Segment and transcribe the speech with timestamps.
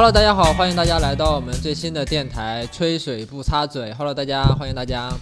[0.00, 3.90] Hello，大家好，欢迎大家来到我们最新的电台《吹水不擦嘴》。
[3.96, 5.12] Hello，大家，欢迎大家。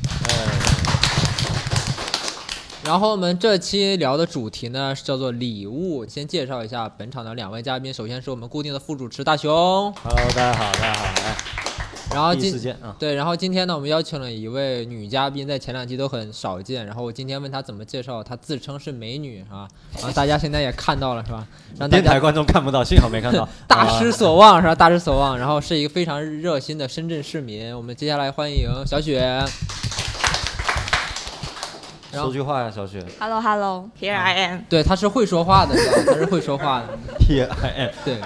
[2.84, 6.06] 然后我们这期聊的主题呢是叫做礼物。
[6.06, 9.50] 先介绍一下本场的两位嘉宾，首先是我们固定的副主持大熊。
[9.50, 11.36] Hello，大家好，大家好，来，
[12.16, 16.86] 然后今对，然后今天呢，我们邀请了一位女嘉宾，在前两期都很少见。
[16.86, 21.46] 然后我今天问她怎么介绍，她自称是美女啊，然后大家现在也看到了是吧？
[21.78, 23.46] 让电台观众看不到，幸好没看到。
[23.68, 24.74] 大失啊所望是吧？
[24.74, 25.38] 大失所望。
[25.38, 27.76] 然后是一个非常热心的深圳市民。
[27.76, 29.44] 我们接下来欢迎小雪。
[32.12, 34.60] 说句话呀，小雪 Hello Hello, here I am。
[34.70, 36.14] 对，她是会说话的，是吧？
[36.14, 36.96] 她是会说话的。
[37.28, 37.90] ，Here I am。
[38.06, 38.18] 对，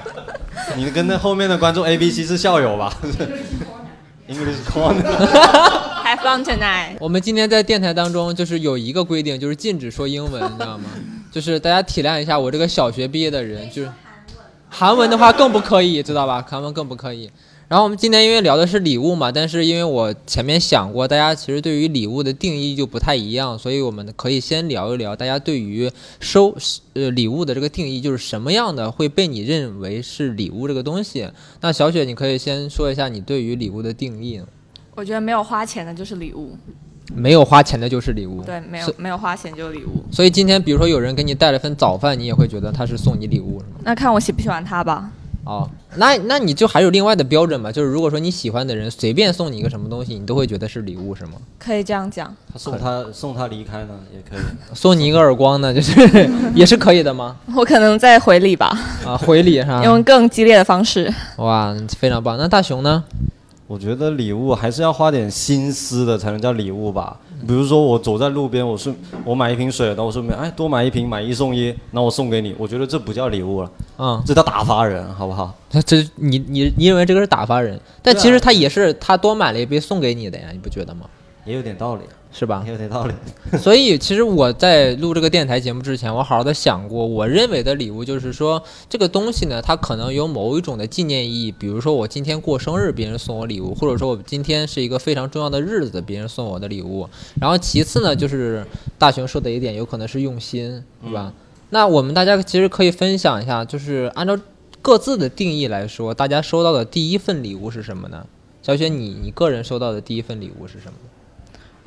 [0.77, 2.97] 你跟那后面的观众 A、B、C 是校友吧
[4.31, 5.03] ？English corner。
[6.05, 6.97] Have fun tonight。
[6.99, 10.85] 我们今天在电台当中就是有一个规定，就是禁止说英文，你知道吗？
[11.31, 13.91] 就是大家体谅一下我这个小学毕业的人，就是
[14.69, 16.45] 韩文的话更不可以，知道吧？
[16.49, 17.31] 韩文更不可以。
[17.71, 26.53] 然后我们今天因为聊的是礼物嘛，但是因为我前面想过，大家其实对于礼物的定义就不太一样，所以我们可以先聊一聊大家对于收
[26.95, 31.29] 呃礼物的这个定义，就是什么样的会被你认为是礼物这个东西。
[31.61, 34.41] 那小雪，你可以先说一下你对于礼物的定义。
[34.97, 36.57] 我觉得没有花钱的就是礼物，
[37.15, 38.43] 没有花钱的就是礼物。
[38.43, 40.03] 对，没有没有花钱就是礼物。
[40.11, 43.63] 所以今天，比如说有人给你带了份早饭，你也会觉得他是送你礼物？
[43.85, 45.13] 那看我喜不喜欢他吧。
[45.51, 47.73] 哦，那那你就还有另外的标准嘛？
[47.73, 51.33] 就是如果说你喜欢的人随便送你一个什么东西，你都会觉得是礼物，是吗？
[51.59, 52.33] 可以这样讲。
[52.53, 54.45] 他送他送他离开呢，也可以。
[54.75, 57.37] 送你一个耳光呢，就是 也是可以的吗？
[57.57, 58.69] 我可能在回礼吧，
[59.05, 59.83] 啊，回礼是吧？
[59.85, 61.13] 用更激烈的方式。
[61.39, 62.39] 哇，非常棒。
[62.39, 63.03] 那大熊呢？
[63.71, 67.17] 我觉得礼物还是要花点心思的才能叫礼物吧。
[67.47, 68.93] 比如说我走在路边，我顺
[69.25, 75.55] 我买一瓶水，然后我顺便哎多买一瓶，买一送一，那我送给你，我觉得这不叫礼物了，嗯，这叫打发人，好不好？
[75.71, 81.03] 这这你你你认为这个是打发人，但其实他也是他多买了一杯送给你的呀，你不觉得吗？
[81.45, 82.65] 也有点道理，是吧？
[82.67, 83.15] 有点道理。
[83.59, 97.09] 所以其实我在录这个电台节目之前，我好好的想过，我认为的礼物就是说，这个东西呢，它可能有某一种的纪念意义，比如说我今天过生日，别人送我礼物，或者说我今天是一个非常重要的日子，别人送我的礼物。
[97.41, 98.65] 然后其次呢，就是
[98.97, 101.33] 大雄说的一点，有可能是用心，对吧？
[101.71, 104.39] 那我们大家其实可以分享一下，就是按照
[104.81, 108.27] 各自的定义来说，大家收到的第一份礼物是什么呢？
[108.63, 110.93] 小雪，你你个人收到的第一份礼物是什么？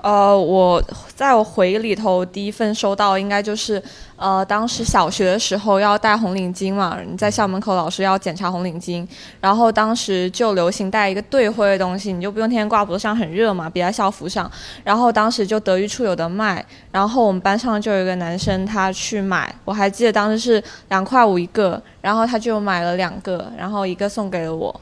[0.04, 0.84] 呃，我
[1.16, 3.82] 在我回忆里头，第一份收到应该就是，
[4.18, 9.08] 呃，当时小学的时候要戴红领巾嘛，你在校门口老师要检查红领巾，
[9.40, 14.52] 然后当时就流行带一个队徽的东西，你就不用天天挂脖子上，很热嘛，别在校服上。
[14.84, 24.82] 然后当时就德育处有的卖，然后我们班上就有一个男生他去买，我还记得当时是两块五一个，然后他就买了两个，然后一个送给了我，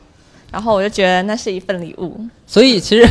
[0.51, 2.19] 然后我就觉得那是一份礼物。
[2.45, 3.07] 所以其实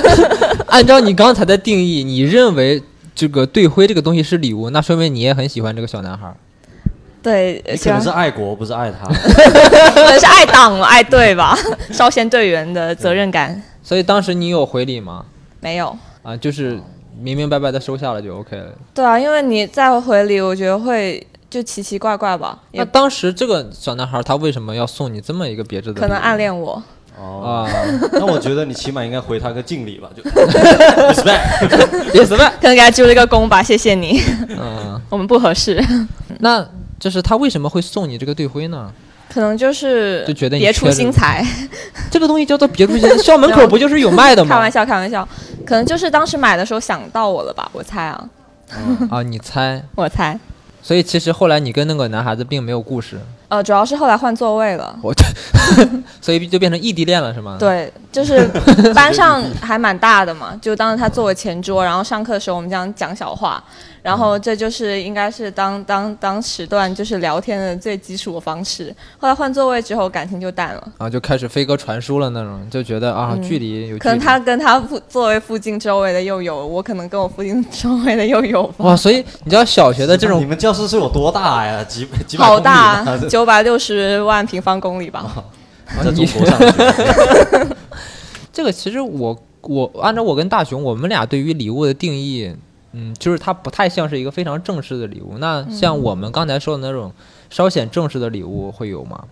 [0.66, 2.82] 按照你刚才的定义，你认为
[3.14, 6.34] 这个队徽这个东西是礼物，那说明你也很喜欢这个小男孩。
[7.22, 9.06] 对，喜欢你可能是爱国，不是爱他。
[9.92, 11.54] 可能是爱党爱队吧，
[11.92, 15.26] 少先队员的责任感所以当时你有回礼吗？
[15.60, 15.94] 没有。
[16.22, 16.80] 啊，就是
[17.20, 18.72] 明明白白的收下了就 OK 了。
[18.94, 26.00] 对啊，因为你再回礼，我觉得会就奇奇怪怪吧，那当时这个小男孩他为什么要送你这么一个别致的？
[26.00, 26.80] 可能暗恋我。
[27.18, 27.68] 哦，啊，
[28.12, 32.12] 那我觉得你起码应该回他个敬礼吧，就 respect。
[32.12, 32.50] 别死呗。
[32.60, 35.84] 可能给他鞠了一个躬吧，谢谢你，嗯，我们不合适。
[36.38, 36.66] 那
[36.98, 38.90] 就是他为什么会送你这个队徽呢？
[39.28, 41.44] 可能就是就觉得你别出心裁，
[42.10, 44.70] 这个东西叫做别出心，校门口不就是有卖的吗开玩？
[44.70, 45.28] 笑，开玩笑。
[45.66, 48.28] 可能就是当时买的时候想到我了吧，我猜啊，
[49.10, 49.82] 啊，你猜？
[49.94, 50.38] 我猜。
[50.82, 53.18] 所以其实后来你跟那个男孩子并没有故事，
[53.48, 54.96] 呃，主要是后来换座位了。
[55.02, 55.12] 我，
[56.20, 57.56] 所以就变成异地恋了是吗？。
[57.58, 58.48] 对，就是
[58.94, 63.62] 班上还蛮大的嘛，就当时他坐我前桌，然后上课的时候我们这样讲小话，
[64.02, 68.94] 然后这就是应该是当当当时段就是聊天的最基础的方式。
[69.18, 70.82] 后来换座位之后，感情就淡了。
[70.98, 73.98] 然后就开始飞鸽传书了那种，就觉得啊，嗯距离有距离。
[73.98, 78.84] 可能他跟他附座位附近周围的又有，我可能跟我附近 周围的又有吧。
[78.86, 81.84] 哇，所以你知道小学的这种你，们教室是有多大呀？
[81.84, 85.44] 几几百好大吗，九百六十万平方公里吧。
[86.04, 87.66] 在中国上学。
[88.52, 92.54] 这个其实我我按照我跟大雄我们俩对于礼物的定义，
[92.92, 95.38] 嗯，就是它不太像是一个非常正式的礼物。
[95.38, 97.12] 那像我们刚才说的那种
[97.48, 99.24] 稍显正式的礼物会有吗？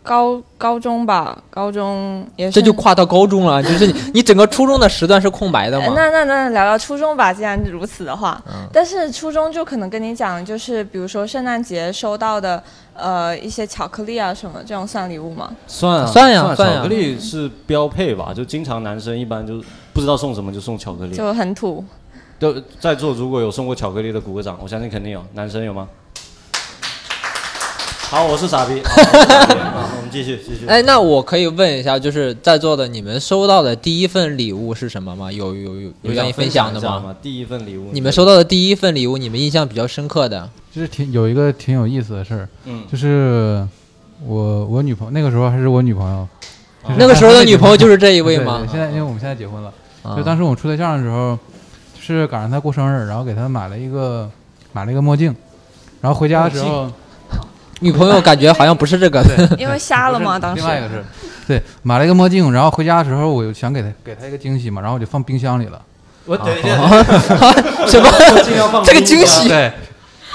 [0.00, 2.52] 高高中吧，高中也是。
[2.52, 5.92] 这就跨到高中了，就是你你整个初中的时段是空白的哎嘛？
[5.94, 12.62] 那那那聊聊初中吧，既然如此的话，嗯但是初中就可能跟你讲，就是比如说圣诞节收到的
[12.94, 15.50] 呃一些巧克力啊什么，这种算礼物吗？
[15.66, 18.32] 算啊算呀算呀巧克力是标配吧？
[18.34, 19.62] 就经常男生一般就
[19.92, 21.14] 不知道送什么就送巧克力。
[21.14, 21.84] 就很土。
[22.38, 25.24] 就在座如果有送过巧克力的鼓个掌，我相信肯定有。
[25.34, 25.88] 男生有吗？
[28.10, 28.80] 好，我是傻逼。
[28.84, 30.64] 好我是傻逼好我们继续继续。
[30.66, 35.30] 哎，那我可以问一下，就是在座的你们收到的第一份礼物是什么吗？
[35.30, 37.00] 有有有有愿意分享的吗？
[37.00, 37.16] 吗？
[37.20, 40.48] 第一份礼物，你们收到的第一份礼物，你们印象比较深刻的？
[40.72, 43.66] 就是挺有一个挺有意思的事儿，嗯，就是
[44.24, 46.28] 我我女朋友那个时候还是我女朋友，
[46.84, 48.64] 就是那个时候的女朋友就是这一一位吗？
[48.70, 49.72] 现在因为我们现在结婚了，
[50.04, 51.38] 啊就当时我处对象的时候，就
[52.00, 54.30] 是赶上他过生日，然后给他买了一个
[54.72, 55.34] 买了一个墨镜，
[56.00, 56.90] 然后回家的时候
[57.80, 59.22] 女朋友感觉好像不是这个，
[59.58, 60.38] 因为瞎了嘛？
[60.38, 60.60] 当时。
[60.60, 61.04] 另外一个是，
[61.46, 65.80] 对，买了一个墨镜，然后回家的时候我就想给他给他一个惊喜嘛，然后我就放冰箱里了。
[66.24, 66.76] 我等一下，
[67.88, 68.82] 什么？
[68.84, 69.48] 这个惊喜。
[69.48, 69.72] 对，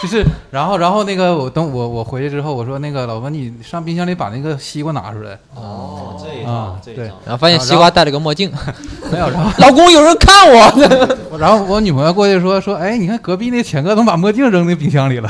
[0.04, 0.22] 就是，
[0.52, 5.40] 然后，然后那个我等我我回去之后，我说那个老婆，你上冰箱里把那个西瓜拿出来。
[5.56, 7.16] 哦，这一啊对套这一套。
[7.26, 8.52] 然后发现西瓜戴了个墨镜，
[9.10, 11.38] 没有，然后老公有人看我。
[11.40, 15.30] 然后我女朋友过去说说，哎，你看隔壁那钱哥怎么把墨镜扔那冰箱里了？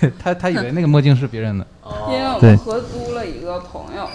[0.00, 1.66] 对他他以为那个墨镜是别人的。
[2.08, 4.08] 因为我们合租了一个朋友，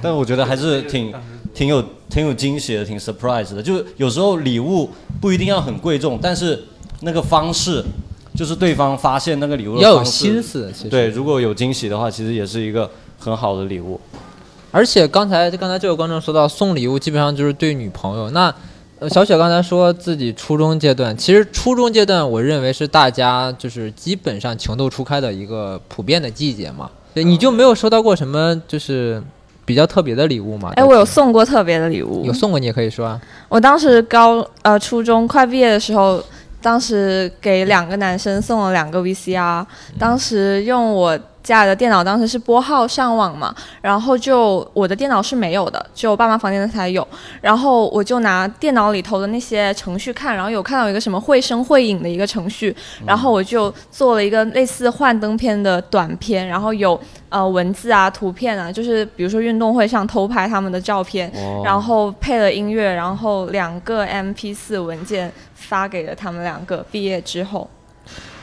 [0.00, 1.12] 但我觉得还是挺
[1.52, 3.62] 挺有挺有惊喜的，挺 surprise 的。
[3.62, 4.90] 就是有时候礼物
[5.20, 6.64] 不一定要很贵重，但是
[7.00, 7.84] 那个方式，
[8.40, 14.00] 就是对方发现那个礼物的要有方式心思，其实对，如果有惊喜的话，其实也是一个很好的礼物。
[14.70, 18.30] 而且刚才刚才这位观众说到送礼物，基本上就是对女朋友。
[18.30, 18.50] 那
[18.98, 26.90] 呃，小雪刚才说自己初中阶段，其实初中阶段，我认为是大家就是基本上情窦初开的一个普遍的季节嘛。
[27.12, 29.22] 对，你就没有收到过什么就是
[29.66, 30.72] 比较特别的礼物吗？
[30.76, 33.20] 哎，我有送过特别的礼物有，送过，你也可以说啊。
[33.50, 36.22] 我当时高呃初中快毕业的时候，
[36.62, 39.64] 当时给两个男生送了两个 VCR，
[39.98, 47.06] 当时用我家里的电脑，当时是拨号上网嘛，然后就我的电脑是没有的，只有我爸妈房间的才有，
[47.40, 61.62] 然后我就拿电脑里头的那些程序看，然后有看到一个什么绘声绘影的一个程序，然后我就做了一个类似幻灯片的短片，然后有呃文字啊、图片啊，就是比如说运动会上偷拍他们的照片，哦。
[61.64, 65.32] 然后配了音乐，然后两个 MP 4文件
[65.70, 66.84] 发给了他们两个。
[66.90, 67.70] 毕业之后，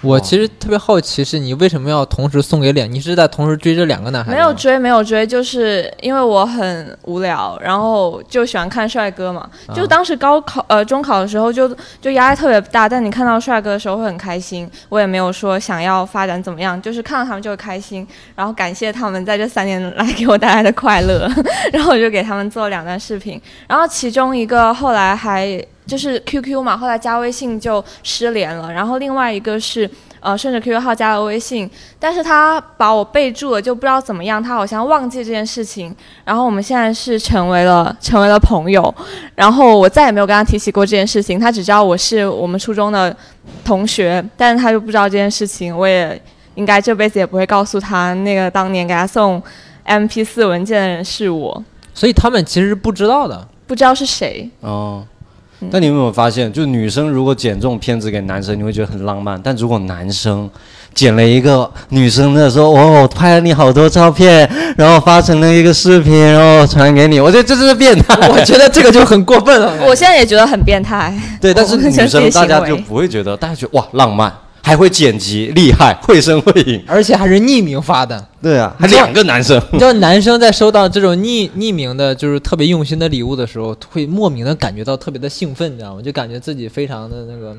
[0.02, 2.90] 我其实特别好奇，是你为什么要同时送给两？
[2.90, 4.32] 你是在同时追这两个男孩？
[4.32, 9.42] 没有追，没有追，就是因为我很无聊，然后就喜欢看帅哥嘛。
[9.68, 14.70] 啊就当时高考呃中考的时候就就压力特别大，但你看到帅哥的时候会很开心。
[14.88, 21.30] 我也没有说想要发展怎么样，就是看到他们就会开心，然后感谢他们在这三年来给我带来的快乐，
[21.74, 25.60] 然后我就给他们做了两段视频，然后其中一个后来还。
[25.88, 29.90] 就是 QQ 嘛，后来加微信就失联了，然后另外一个是
[30.20, 31.68] 呃顺着 QQ 号加了微信，
[31.98, 35.96] 但是他把我备注了，就不知道怎么样，他好像忘记这件事情。
[36.26, 38.94] 然后我们现在是成为了成为了朋友，
[39.34, 43.16] 然后我再也没有跟他提起过这件事情，他只知道我是我们初中的
[43.64, 46.22] 同学，但是他就不知道这件事情，我也
[46.56, 49.42] 应该这辈子也不会告诉他，那个当年给他送
[49.86, 51.64] MP 4文件的人是我，
[51.94, 53.48] 所以他们其实是不知道的。
[53.68, 54.50] 不知道是谁。
[54.62, 55.06] 哦，
[55.72, 60.50] 但你有没有发现，就女生如果剪这种片子给男生，你会觉得很浪漫；但如果男生
[60.94, 68.28] 剪了一个女生的说，哦，我拍了你好多照片，然后发成了一个视频，然后传给你，我觉得这就是变态。
[68.30, 69.74] 我觉得这个就很过分了。
[69.86, 71.12] 我现在也觉得很变态。
[71.42, 74.32] 对，但是女生大家就不会觉得，大家觉得哇浪漫，
[74.68, 76.84] 还会剪辑，厉害，绘声绘影。
[76.86, 78.28] 而且还是匿名发的。
[78.42, 79.58] 对啊，还两个男生。
[79.72, 86.02] 你知道男生在收到这种匿匿名的，就是特别用心的礼物的时候，会莫名的感觉到特别的兴奋，你知道吗？
[86.02, 87.56] 就感觉自己非常的那个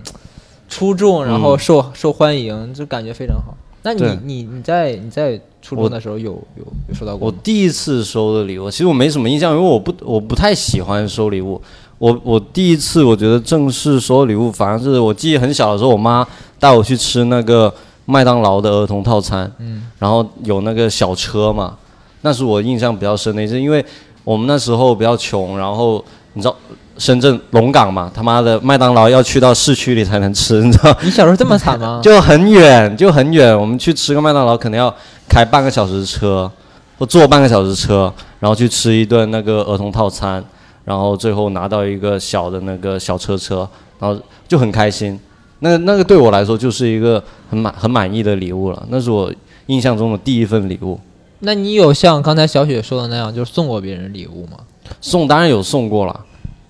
[0.68, 3.56] 出众，然后受、受欢迎，就感觉非常好。
[3.82, 7.34] 那你你你在你在初中的时候有有有收到过吗？
[7.34, 11.58] 我第一次收的礼物，其实我没什么印象，因为我不我不太喜欢收礼物。
[11.99, 16.26] 我我第一次我觉得正式收礼物，反而是我记忆很小的时候，我妈
[16.59, 17.73] 带我去吃那个
[18.07, 21.75] 麦当劳的儿童套餐，嗯，然后有那个小车嘛，
[22.23, 23.85] 那是我印象比较深的一次，因为
[24.25, 26.55] 我们那时候比较穷，然后你知道
[26.99, 30.97] 深圳龙岗嘛，他妈的麦当劳要去到市区里才能吃，你知道。
[31.02, 32.00] 你小时候这么惨 吗？
[32.02, 33.59] 就很远，就很远。
[33.59, 34.93] 我们去吃个麦当劳，可能要
[35.28, 36.50] 开半个小时车，
[36.99, 40.45] 或坐半个小时车，然后去吃一顿那个儿童套餐，
[40.88, 43.68] 然后最后拿到一个小的那个小车车，
[43.99, 44.18] 然后
[44.49, 45.21] 就很开心。
[45.59, 49.30] 那那个对我来说就是一个很满很满意的礼物了，那是我
[49.66, 50.99] 印象中的第一份礼物。
[51.40, 54.57] 那你有像刚才小雪说的那样，就是送过别人礼物吗？
[55.02, 56.21] 送当然有送过了，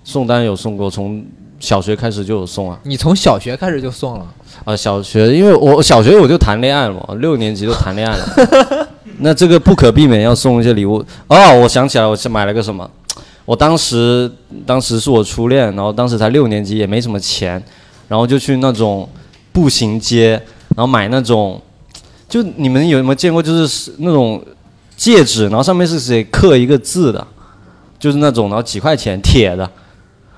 [0.03, 1.25] 送当然有送过，从
[1.61, 2.77] 小学开始就有送啊。
[2.83, 4.27] 你从小学开始就送了，
[4.65, 8.87] 啊，小学因为我小学我就谈恋爱了嘛，六年级就谈恋爱了，
[9.19, 11.01] 那这个不可避免要送一些礼物。
[11.27, 12.89] 哦，我想起来，我是买了个什么？
[13.49, 14.31] 我当时
[14.63, 17.59] 当时是我初恋，然后当时才六年级，也没什么钱，
[18.07, 19.09] 然后就去那种
[19.51, 20.39] 步行街，
[20.75, 21.59] 然后买那种，
[22.27, 24.39] 就你们有没有见过，就是那种
[24.95, 27.25] 戒指，然后上面是写刻一个字的，
[27.97, 29.67] 就是那种，然后几块钱铁的，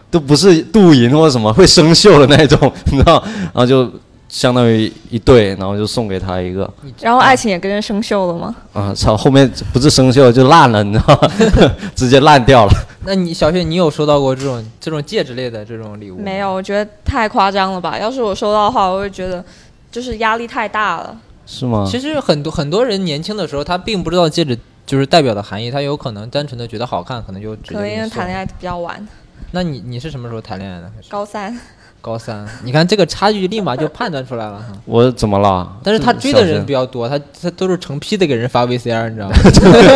[0.10, 3.92] 都不是镀银或者什么会生锈的那种，你知道，然后就
[4.32, 8.56] 相当于一对，然后就送给他一个，然后爱情也跟着生锈了吗？
[8.72, 11.30] 啊，操，后面不是生锈就烂了，你知道吗？
[11.94, 12.72] 直接烂掉了。
[13.06, 16.18] 那你小雪，你有收到过这种这种戒指类的这种礼物？
[16.18, 18.00] 没有，我觉得太夸张了吧。
[18.00, 19.44] 要是我收到的话，我会觉得
[19.92, 21.18] 就是压力太大了。
[21.46, 21.86] 是吗？
[21.86, 29.06] 其实很多很多人年轻的时候，他并不知道戒指就是代表的含义，他有可能单纯的觉得好看，可能就可能因为谈恋爱比较晚，
[29.52, 30.90] 那你你是什么时候谈恋爱的？
[31.10, 31.60] 高三。
[32.02, 34.60] 高三，你看这个差距立马就判断出来了。
[34.86, 35.72] 我怎么了？
[35.84, 39.36] 但是他追的人比较多，他他都是成批的给人发 VCR，你知道吗？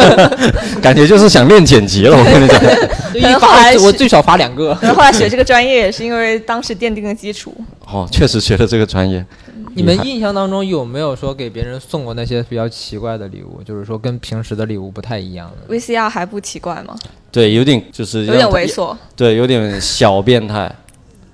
[0.81, 2.59] 感觉就是想练剪辑了，我跟你讲。
[3.12, 4.77] 就一可能后来我最少发两个。
[4.81, 7.55] 然后后来学这个专业也是因为当时奠定了基础。
[7.88, 9.25] 哦，确实学了这个专业。
[9.74, 13.62] 你们印象当中有没有说给别人送过那些比较奇怪的礼物？
[13.63, 16.95] 就是说跟平时的礼物不太一样的？VCR 还不奇怪吗？
[17.31, 18.95] 对，有点就是有点猥琐。
[19.15, 20.74] 对，有点小变态。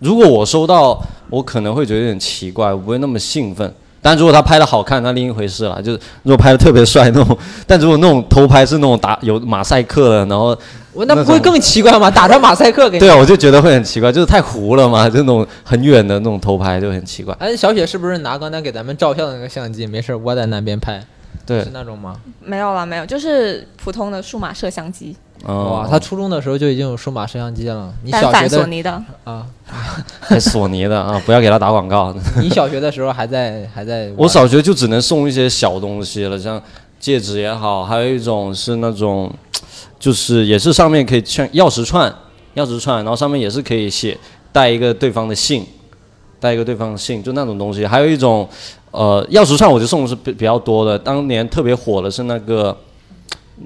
[0.02, 3.72] 如果我收到，我可能会觉得有点奇怪，我不会那么兴奋。
[4.02, 5.80] 但如果他拍的好看，那另一回事了。
[5.80, 10.58] 就是如果拍的特别帅那种， 但如果那种偷拍是那种打有马赛克的，然后
[10.92, 12.10] 我那不会更奇怪吗？
[12.10, 13.00] 打上马赛克给你。
[13.00, 17.36] 对啊，我就觉得会很奇怪，就是太糊了嘛，就那种很远的那种偷拍就很奇怪。
[17.38, 21.00] 哎，小雪是不是拿刚才给咱们照相的那个相机，没事儿窝在那边拍？
[21.46, 22.16] 对是，那种吗？
[22.44, 27.92] 没有了，没有，就是普通的数码摄像机，哦哇，他初中的时候就已经有数码摄像机了。
[28.04, 29.04] 你小学的索尼的。
[29.24, 29.46] 啊，
[30.22, 32.14] 还索尼的啊，不要给他打广告。
[32.40, 34.12] 你小学的时候还在还在？
[34.18, 36.62] 我小学就只能送一些小东西了，像
[37.00, 39.32] 戒指也好，还有一种是那种，
[40.00, 42.14] 就是也是上面可以像钥匙串，
[42.56, 44.16] 钥匙串，然后上面也是可以写
[44.52, 45.66] 带一个对方的姓，
[46.40, 47.88] 带一个对方的姓，就那种东西。
[47.88, 48.48] 还有一种，
[48.92, 52.78] 呃，钥匙串我就送的是比比较多的，当年特别火的是那个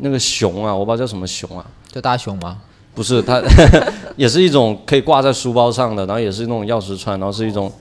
[0.01, 1.65] 那个熊啊，我不知道叫什么熊啊。
[1.91, 2.57] 叫大熊吗？
[2.93, 3.41] 不是，它
[4.15, 7.71] 也是一种可以挂在书包上的，然后也是那种钥匙串，然后是一种，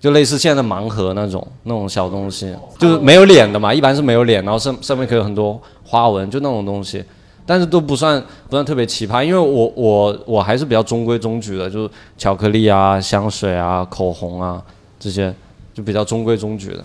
[0.00, 7.04] 就类似现在的盲盒那种那种小东西，就是没有脸的嘛，一般是没有脸，然后上上面可以有很多花纹，就那种东西，
[7.44, 8.18] 但是都不算
[8.48, 14.62] 不算特别奇葩，因为我我我还是比较中规中矩的，就是巧克力啊、香水啊、口红啊
[14.98, 15.34] 这些，
[15.74, 16.84] 就比较中规中矩的。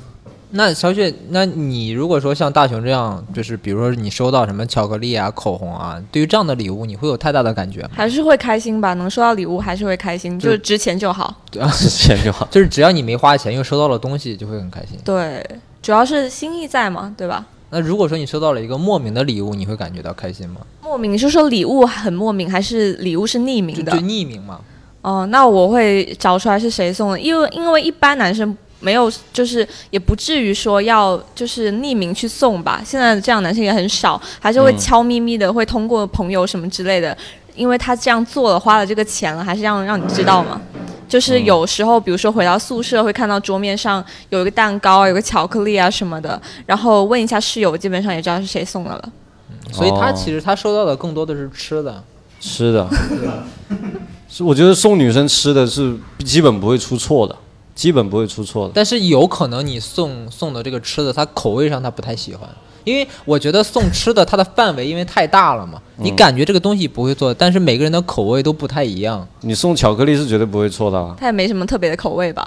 [0.51, 7.89] 那小雪，那你如果说像大熊这样，就是比如说你收到什么巧克力啊、口红啊，对于这样的礼物，你会有太大的感觉吗？
[7.93, 11.35] 还是会开心吧，能收到礼物还是会开心，就是值钱就好。
[11.51, 12.47] 值钱就好。
[12.51, 14.97] 就是只要你没花钱又收到了东西，就会很开心。
[15.03, 15.45] 对，
[15.81, 17.45] 主要是心意在嘛，对吧？
[17.71, 20.61] 那如果说你收到了一个莫名的礼物，你会感觉到开心吗？
[20.81, 23.91] 莫名，你是说礼物很莫名，还是礼物是匿名的？
[23.93, 24.61] 匿名嘛。
[25.01, 32.81] 哦，那我会找出来是谁送的，因为因为一般男生没有，就是也不至于说要就是匿名去送吧。
[32.85, 37.17] 现在这样男生也很少，还是会嗯悄咪咪的，会通过朋友什么之类的，
[37.55, 40.61] 因为他这样做了，花了这个钱了，还是让让你知道嘛。
[41.07, 49.11] 就是有时候，比如说回到宿舍，会看到桌面上有一个蛋糕啊，有个巧克力啊什么的，然后问一下室友，基本上也知道是谁送的了。
[49.71, 52.03] 所以他哦其实他收到的更多的是吃的。
[52.39, 52.87] 吃的，
[54.29, 57.35] 是我觉得送女生吃的是基本不会出错的，
[57.75, 58.71] 基本不会出错的。
[58.73, 62.49] 但是有可能你送送的这个吃的，他口味上他不太喜欢，
[62.85, 69.27] 因为我觉得送吃的它的范围因为太大了嘛，你感觉这个东西不会做，但是每个人的口味都不太一样。
[69.41, 71.15] 你送巧克力是绝对不会错的啊。
[71.19, 72.45] 他也没什么特别的口味吧？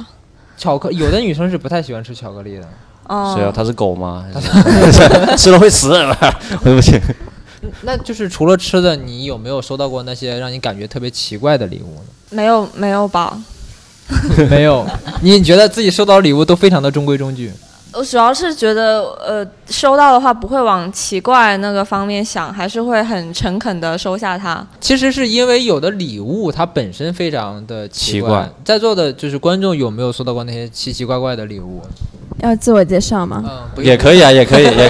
[0.56, 2.68] 巧克有的女生是不太喜欢吃巧克力的，
[3.06, 3.52] 哦、谁啊？
[3.54, 4.25] 他是狗吗？
[5.37, 5.90] 吃了会死？
[6.64, 7.00] 对不起。
[7.82, 12.02] 那就是除了吃的，你有没有收到过那些让你感觉特别奇怪的礼物呢？
[12.30, 13.37] 没有没有吧？
[14.50, 14.87] 没有，
[15.21, 17.53] 你觉得自己收到礼物都非常的中规中矩。
[17.93, 24.65] 我主要是觉得，呃，收到的话不会往奇怪那个方面想，还是会很诚恳的收下它。
[24.79, 31.83] 其实是因为有的礼物它本身非常的奇奇怪在座的就是观众有没有收到过那些奇奇怪怪的礼物？
[32.43, 33.43] 要自我介绍吗？
[33.77, 34.88] 嗯，也可以啊，也可以，也可以，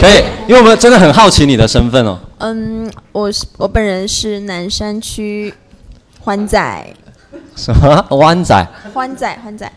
[0.00, 2.18] 可以，因为我们真的很好奇你的身份哦。
[2.38, 5.54] 嗯，我是我本人是南山区
[6.20, 6.94] 欢仔，
[7.58, 8.54] 什么湾仔？
[8.94, 9.70] 湾仔，湾仔，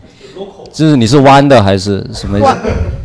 [0.72, 2.58] 就是你是湾的还是什么意思湾？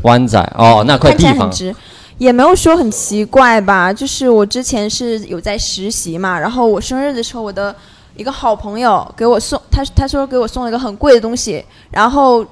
[0.03, 1.75] 湾仔哦，那块地方很直。
[2.19, 7.75] 也没有说很奇怪吧，就是我之前是有在实习嘛，然后我生日的时候，我的
[8.17, 12.47] 一个好朋友给我送，他他说给我送了一个很贵的东西，然后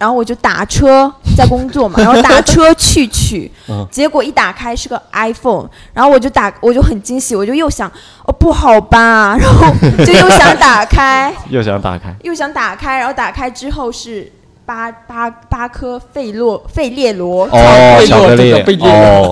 [0.00, 7.86] 然后我就打车在工作嘛， 然后打车去取 嗯，结果一打开是个 iPhone，然后我就打我就很惊喜，我就又想
[8.24, 9.66] 哦不好吧，然后
[10.02, 14.32] 就又想打开， 又想打开，又想打开，然后打开之后是
[14.64, 18.50] 八八八颗费洛费列罗哦，被巧克力。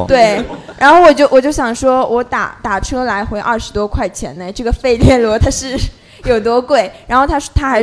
[0.06, 0.44] 对，
[0.78, 5.78] 然后我就我就想说，我打打车来回二十多块钱呢，这个费列罗它是
[6.25, 6.90] 有多贵？
[7.06, 7.80] 然后他说他还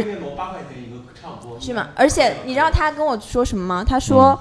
[1.65, 1.87] 是吗？
[1.95, 3.83] 而且你知道他跟我说什么吗？
[3.87, 4.39] 他说，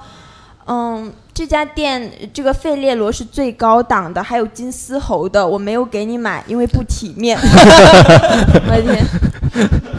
[0.66, 7.36] 嗯这家店这个费列罗是最高档的，还有金丝猴的，我没有给你买，因为不体面。
[7.42, 9.04] 我的天，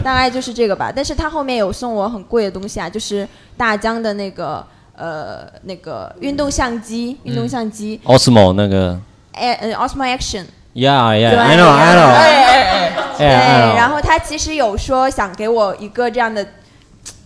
[0.02, 0.90] 大概就是这个吧。
[0.94, 4.64] 但是他后面有送我很贵的东西啊，就是大疆的那个
[4.96, 8.00] 呃那个运动相机，运动相机。
[8.06, 8.98] Osmo 那个
[9.32, 16.46] 哎呃 Osmo Action，，Yeah 对 Yeah，I know I know，对，哎然后他其实有说想给我一个这样的，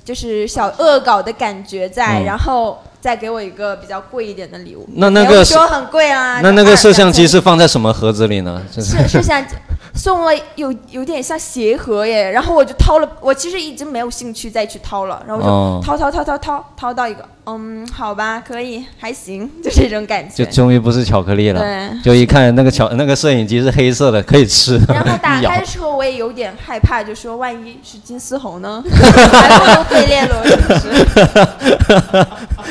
[0.04, 4.88] 就是小恶搞的感觉在，嗯然后再给我一个比较贵一点的礼物。
[4.94, 8.62] 那那个是没有说很贵啊，那那个摄像机是放在什么盒子里呢？
[8.72, 9.54] 摄像机
[9.94, 20.44] 送了有有点像鞋盒耶，然后我就掏了，我其实已经没有兴趣再去掏了，然后我就掏掏掏掏掏掏到一个，嗯，好吧，可以，还行， 就这种感觉。
[20.44, 22.02] 就终于不是巧克力了，对。
[22.02, 24.78] 就一看那个巧那个摄影机是黑色的，可以吃。
[24.88, 32.26] 然后打开的 时候，我也有点害怕，就说万一是金丝猴呢， 还不如费列罗，是不是？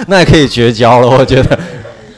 [0.07, 1.59] 那也可以绝交了，我觉得。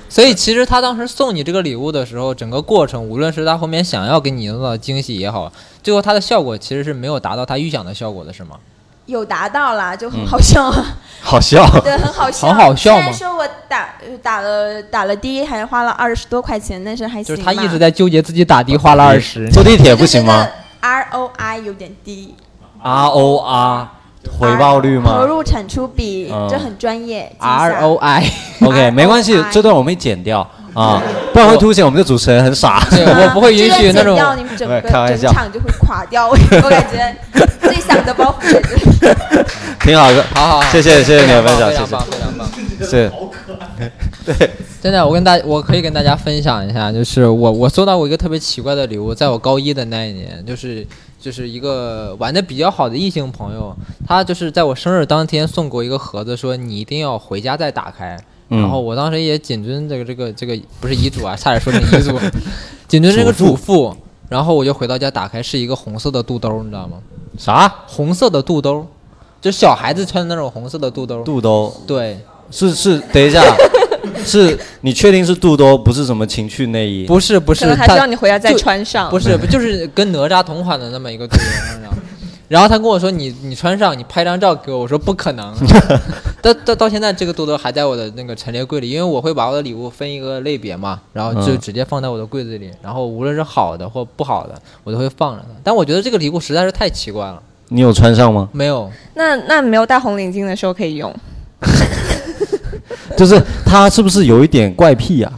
[0.10, 8.58] 所以其实他当时送你这个礼物的时候，整个过程，无论是他后面想要给你营造惊喜也好，最后他的效果其实是没有达到他预想的效果的，是吗？
[9.06, 10.12] 有达到啦，就嗯。
[10.12, 10.72] 很好笑，
[11.22, 13.12] 好笑， 对，很好笑， 很好笑吗？
[13.12, 20.48] 虽然说我打呃打了打了的，还花了二十多块钱，但是还行就是他一直在纠结自己打的花了二十，坐地铁不行吗
[20.82, 22.36] ？ROI 有点低
[22.82, 23.88] ，？R O R
[24.30, 27.22] 回报率吗投入产出比，嗯这很专业。
[27.32, 28.32] 记一下 R O I。
[28.62, 31.02] OK，没关系这段我们剪掉啊，
[31.34, 32.80] 不然会凸显我们的主持人很傻。
[32.90, 37.16] 对， 我不会允许那种这个剪掉你们整个开玩笑整场就会垮掉，我我感觉
[37.62, 38.82] 最想的包袱在这里。
[39.82, 42.50] 挺好的，好好好，谢谢谢谢你的分享，谢谢非常棒，非常棒。
[42.84, 43.12] 是，
[44.82, 50.86] 真的，我跟大我可以跟大家分享一下，就是我我收到过一个特别奇怪的礼物，在我高一的那一年，就是
[51.22, 53.74] 就是一个玩的比较好的异性朋友，
[54.06, 58.18] 他就是在我生日当天送给我一个盒子，说你一定要回家再打开。
[58.50, 62.20] 嗯然后我当时也谨遵这个这个这个不是遗嘱啊，差点说成遗嘱，
[62.86, 63.96] 谨遵这个嘱咐。
[64.28, 66.98] 然后我就回到家打开，是一个红色的肚兜，你知道吗？
[67.38, 67.68] 啥？
[67.86, 68.86] 红色的肚兜，
[69.40, 71.24] 就小孩子穿的那种红色的肚兜。
[71.24, 73.42] 肚兜对，是是，等一下，
[74.26, 77.06] 是你确定是肚兜，不是什么情趣内衣？
[77.06, 79.10] 不是不是，可能还是它让你回家再穿上。
[79.10, 81.94] 不是， 不就是跟哪吒同款的那么一个肚兜，你知道？
[82.48, 85.56] 然后他跟我说你你穿上，你拍张照给我，我说不可能。
[86.42, 95.50] 到到到现在这个肚兜还在我的那个陈列柜里，因为我会把我的礼物分一个类别嘛，然后就嗯直接放在我的柜子里，然后无论是好的或不好的，我都会放着它。
[95.64, 98.50] 但我觉得这个礼物实在是太奇怪了，你有穿上吗？
[98.52, 101.14] 没有，那那没有戴红领巾的时候可以用。
[103.18, 105.32] 就是他是不是有一点怪癖啊？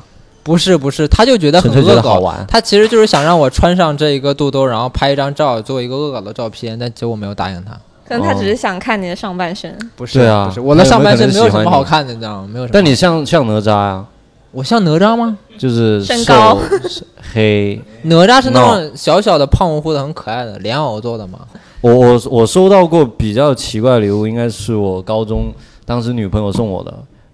[0.44, 2.46] 不是不是，他就觉得很恶搞，好玩。
[2.48, 7.72] 他其实就是想让我穿上这一个肚兜，然后拍一张照，做一个恶搞的照片，但结果没有答应他。
[8.06, 9.74] 可能他只是想看你的上半身。
[9.96, 12.50] 不是，对啊不是，我的上半身没有什么好看的，你知道吗？
[12.52, 12.72] 没有什么。
[12.74, 14.06] 但你像像哪吒呀，
[14.52, 15.38] 我像哪吒吗？
[15.58, 16.60] 就是身高
[16.90, 17.82] 是黑。
[18.02, 21.40] 哪吒是那种小小的、胖乎乎的、很可爱的莲藕做的吗？
[21.80, 25.54] 我我我收到过比较奇怪的礼物，应该是我高中
[25.86, 26.94] 当时女朋友送我的，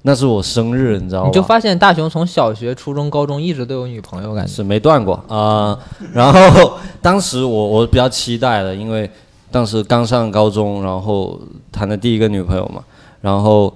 [0.09, 1.27] 那是我生日，你知道吗？
[1.27, 5.77] 你就发现大雄从小学、初中、高中一直都有女朋友，感觉是没断过啊、
[6.11, 9.07] 然后当时我 我比较期待的，因为
[9.51, 11.39] 当时刚上高中，然后
[11.71, 12.81] 谈的第一个女朋友嘛，
[13.21, 13.71] 然后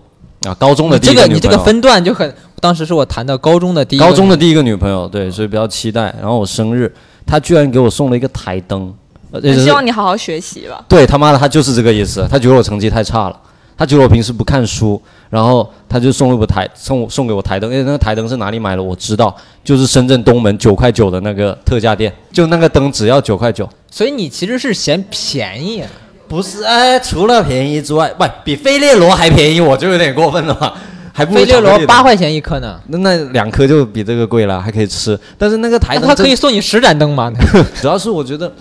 [0.48, 6.06] 啊高中的第这一女朋友，个你这个分段就很，当时是我谈的高中的第一个高中的第一个女朋友，对，所以比较期待。
[6.20, 6.92] 然后我生日，
[7.28, 8.92] 她居然给我送了一个台灯，
[9.32, 10.84] 而且是希望你好好学习吧。
[10.90, 12.28] 对他妈的，他就是这个意思。
[12.28, 13.40] 他觉得我成绩太差了，
[13.78, 17.72] 他觉得我平时不看书，然后他就送了我台送我送给我台灯。
[17.72, 23.68] 因为那个台灯是哪里买的，我知道，就是深圳东门九块九的那个特价店，就那个灯只要九块九。
[23.90, 25.84] 所以你其实是嫌便宜，
[26.28, 30.74] 不是，哎，除了便宜之外，不比费列罗还便宜，我就有点过分了吧，
[31.14, 35.20] 还不如费列罗八块钱一颗呢，那那两颗就比这个贵了，还可以吃。
[35.38, 37.32] 但是那个台灯他可以送你十盏灯吗？
[37.82, 38.52] 主要是我觉得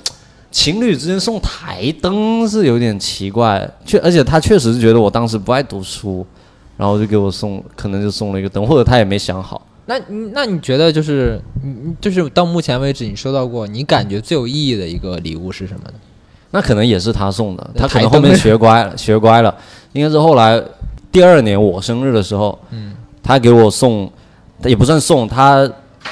[0.52, 6.24] 情侣之间送台灯是有点奇怪，确而且他确实是觉得我当时不爱读书，
[6.76, 15.94] 然后就给我送，可能就送了一个灯，或者他也没想好，那你那你觉得就是你就是到目前为止你收到过你感觉最有意义的一个礼物是什么呢？
[16.50, 19.54] 那可能也是他送的，他可能后面学乖了， 学乖了，
[19.94, 20.62] 应该是后来
[21.10, 24.12] 第二年我生日的时候，嗯，他给我送，
[24.64, 25.66] 也不算送，他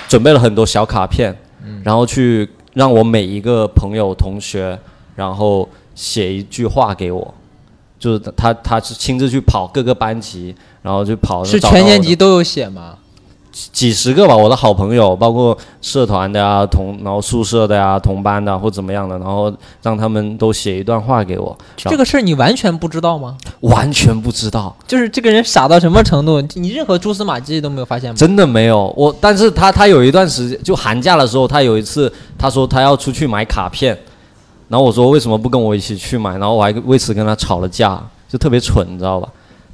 [0.09, 1.83] 准备了很多小卡片，嗯。
[1.85, 4.79] 然后去让我每一个朋友同学，
[5.17, 7.35] 然后写一句话给我，
[7.99, 12.99] 就是他他是亲自去跑各个班级，然后就跑是全年级都有写吗？
[13.73, 23.37] 几十个吧，我的好朋友，包括社团的啊、同然后宿舍的呀、同班的或怎么样的，然后让他们都写一段话给我，这个事儿你完全不知道吗？
[23.61, 26.41] 完全不知道，就是这个人傻到什么程度？
[26.55, 28.17] 你任何蛛丝马迹都没有发现吗？
[28.17, 29.15] 真的没有我。
[29.21, 33.97] 但是他他有一段时间，就寒假的时候，他有一次他说他要出去买卡片，
[34.69, 36.33] 然后我说为什么不跟我一起去买？
[36.39, 39.29] 然后我还为此跟他吵了架，就特别蠢，你知道吧？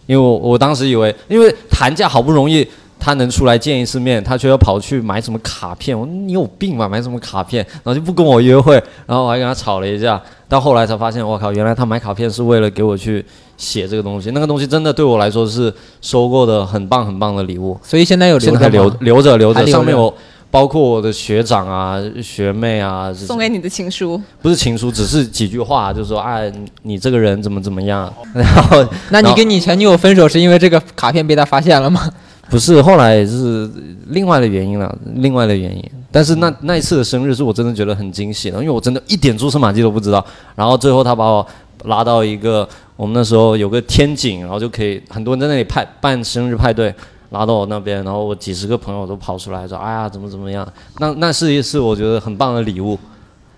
[0.06, 2.64] 因为我我当时以为，因为寒假好不容易
[2.98, 7.64] 他能出来见一次面，他却要跑去买什么卡片，我说你有病吧，买什么卡片？
[7.72, 8.74] 然后就不跟我约会，
[9.06, 10.20] 然后我还跟他吵了一架。
[10.48, 13.24] 到后来才发现，我靠，原来他买卡片是为了给我去
[13.56, 17.76] 写这个东西，那个东西真的对我来说是收过的很棒很棒的礼物。
[17.82, 20.12] 所以现在有现在留留着吗留着留着，留着上面有
[20.48, 26.50] 包括我的学长啊、学妹啊，送给你的情书，不是情书，只是几句话，就是说哎，
[26.82, 32.08] 你这个人怎么怎么样，然后 那你跟你前女友分手是因为这个卡片被他发现了吗？
[32.48, 33.70] 不是后来是
[34.08, 35.84] 另外的原因了，另外的原因。
[36.10, 40.24] 但是那那一次的生日是我真的觉得很惊喜的，因为我真的一点蛛丝马迹都不知道。
[40.54, 41.46] 然后最后他把我
[41.84, 46.94] 拉到一个我们那时候有个天井，然后就可以很多人在那里派办生日派对，
[47.30, 50.66] 拉到我那边，然后我几十个朋友都跑出来说，哎呀怎么怎么样。
[50.98, 52.98] 那那是一次我觉得很棒的礼物。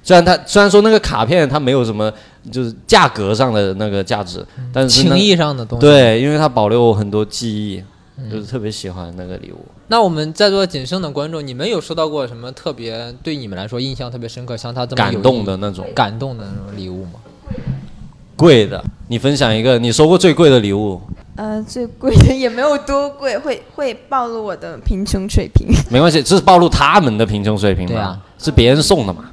[0.02, 2.10] 虽然他虽然说那个卡片它没有什么
[2.50, 5.86] 就是价格上的那个价值，但是情谊上的东西。。
[5.86, 7.82] 对，因为它保留我很多记忆，
[8.30, 9.64] 就是特别喜欢那个礼物。
[9.88, 17.12] 那我们在座仅剩的观众，你们有收到过什么特别对你们来说印象特别深刻，像他这么感动的那种感动的那种礼物吗？
[18.36, 21.00] 贵的，你分享一个你收过最贵的礼物，
[21.36, 25.66] 呃，最贵的也没有多贵，会会暴露我的贫穷水平。
[25.90, 27.90] 没关系，这是暴露他们的贫穷水平嘛？
[27.94, 29.30] 对啊是别人送的嘛？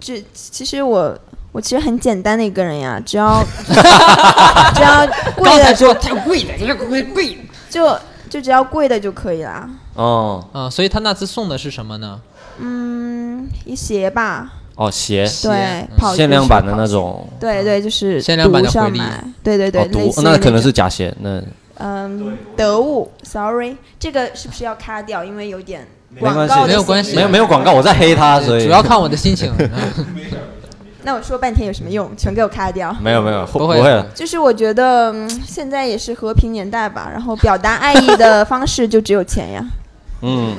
[0.00, 1.16] 这其实我
[1.52, 3.44] 我其实很简单的一个人呀，只要
[4.74, 5.06] 只要
[5.36, 7.38] 贵的就太贵的，这个贵贵。
[7.68, 9.68] 就就只要贵的就可以啦。
[9.94, 12.20] 哦啊，所以他那次送的是什么呢？
[12.58, 17.28] 嗯，一鞋吧，哦，鞋，对，跑限量版的那种。
[17.40, 19.00] 对对，就是限量版的回力，
[19.42, 21.42] 对对对，哦，类似毒那可能是假鞋，那
[21.78, 25.24] 嗯，得物，sorry，这个是不是要卡掉？
[25.24, 29.52] 因为有点没关系广告没有关系没有没有广告，我在黑他，所以主要看我的心情。
[31.02, 32.10] 那我说半天有什么用？
[32.16, 32.94] 全给我卡掉。
[33.00, 34.04] 没有没有不会不会了。
[34.14, 39.64] 就是我觉得、嗯、现在也是和平年代吧，然后表达爱意的方式就只有钱呀。
[40.22, 40.56] 嗯，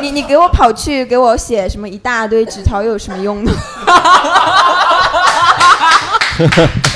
[0.00, 3.50] 你你给我跑去给我写什么一大堆纸条又有什么用呢？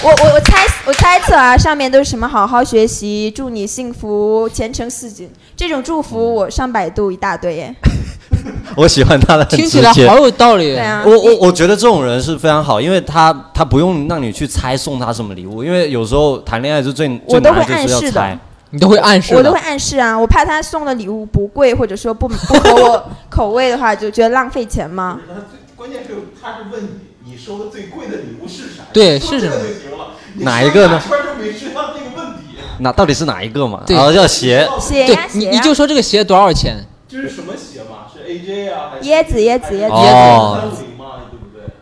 [0.02, 7.74] 我我我猜我猜测啊，上面都是什么好好学习，祝你幸福前程似锦，这种祝福我上百度一大堆耶。
[8.76, 9.80] 我喜欢他的很听起。
[9.80, 10.72] 来好有道理。
[10.72, 18.38] 对啊，我我我觉得这种人是非常好，因为他他不用让你去猜送他什么礼物，因为有时候谈恋爱是最最我都会难的就是要暗示的猜。
[18.70, 25.20] 你都会暗示，我都会暗示啊，我怕他送的礼物不贵，或者说不不合我口味的话，就觉得浪费钱嘛。
[25.76, 26.82] 关键是他是问
[27.24, 28.82] 你，你收的最贵的礼物是啥？
[28.92, 30.08] 对是什么就行了。
[30.38, 33.82] 哪一个呢哪圈就没知道那个问题，那到底是哪一个嘛？
[33.86, 36.84] 对然后叫鞋，对鞋呀鞋呀你你就，说这个鞋多少钱？
[37.16, 38.06] 这是什么鞋嘛？
[38.12, 41.74] 是 AJ 啊，还是椰子椰子椰子哦三五零嘛，对不对？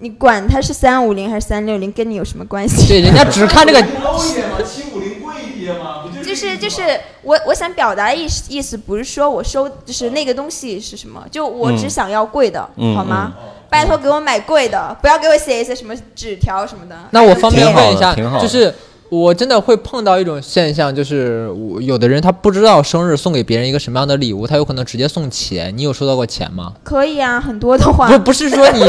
[0.00, 2.88] 你管它是三五零还是三六零，跟你有什么关系？
[2.88, 6.82] 对，人家只看这个，low 一点嘛，七五零贵一些嘛，不就就是是就是
[7.22, 13.34] 我我想表达的意思意思不是说我收就是那个东西是什么，就我只想要贵的，嗯好吗？
[13.70, 16.96] 拜托给我买贵的，不要给我写一些什么纸条什么的。
[17.10, 18.74] 那我方便问一下就是
[19.12, 25.70] 我真的会碰到一种现象，就是我有的人他不知道生日送给别人一个什么样的礼物，他有可能直接送钱。
[25.76, 26.72] 你有收到过钱吗？
[26.82, 28.80] 可以啊，很多的话不，不是说你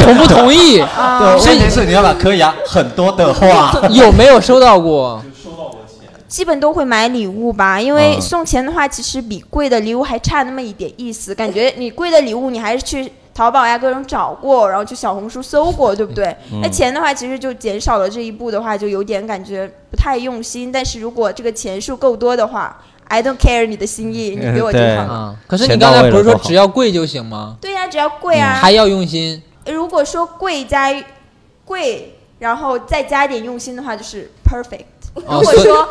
[0.00, 5.22] 同不同意， 啊，问题是你要把可以啊，很多的话，有没有收到过？
[6.26, 11.34] 基本都会买礼物吧，因为嗯送钱的话，其实比贵的礼物还差那么一点意思。
[11.34, 16.34] 感觉你贵的礼物，你还是去淘宝呀各种找过，然后去小红书搜过，对不对？
[16.50, 20.72] 嗯那钱的话，其实就减少了这一步的话，就有点感觉不太用心。
[20.72, 25.12] 但是如果这个钱数够多的话，I don't care 你的心意，你给我就好了。
[25.12, 27.58] 啊，可是你刚才不是说只要贵就行吗？
[27.60, 28.54] 对呀、只要贵啊。
[28.54, 29.42] 还要用心。
[29.66, 30.90] 如果说贵加
[31.66, 34.86] 贵，然后再加一点用心的话，就是 perfect。
[35.14, 35.88] 如果说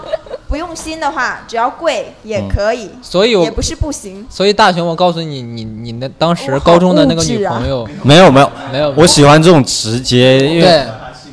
[0.47, 4.25] 不用心的话，只要贵也可以，所以我也不是不行。
[4.29, 10.85] 所以大雄，我告诉你，你你那当时高中的那个女朋友，没有没有没有我喜欢这种直接，因为对，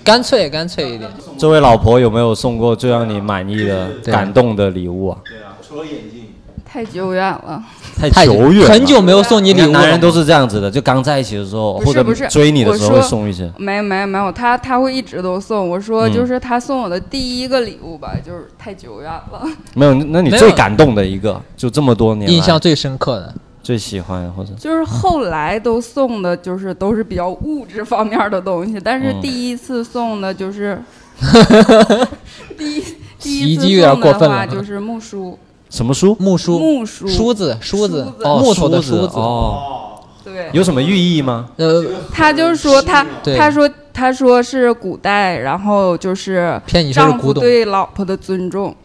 [0.03, 1.11] 干脆干脆一点。
[1.39, 5.19] 这位老婆有没有送过最让你满意的、感动的礼物啊？
[5.25, 6.33] 对啊，除了眼镜，
[6.65, 7.63] 太久远了。
[7.97, 13.51] 太太久远了，很久没有送你礼物，男人都是这样子的，就刚在一起的时候，或者不是追你的时候会送一些。
[13.57, 15.69] 没有没有没有，他他会一直都送。
[15.69, 19.47] 我说嗯就是他送我的第一个礼物吧，就是太久远了。
[19.75, 23.35] 没有，那你最感动的一个，就这么多年印象最深刻的。
[23.63, 30.77] 最喜欢或者就是后来都送的，就是都是比较物质方面的东西，但是嗯第一次送的就是
[32.59, 32.85] 第一
[33.21, 35.39] 第洗衣一次机有点送的过分了话就是木梳，
[35.73, 36.15] 什么书？
[36.21, 39.17] 木梳、木梳，梳子、梳子，哦，木头的梳梳子。
[39.17, 41.49] 哦，哦，对，有什么寓意吗？
[41.57, 41.83] 呃，
[42.13, 43.07] 他就说他
[43.39, 47.43] 他说他说是古代，然后就是骗你说是丈夫古董。
[47.43, 48.77] 对老婆的尊重。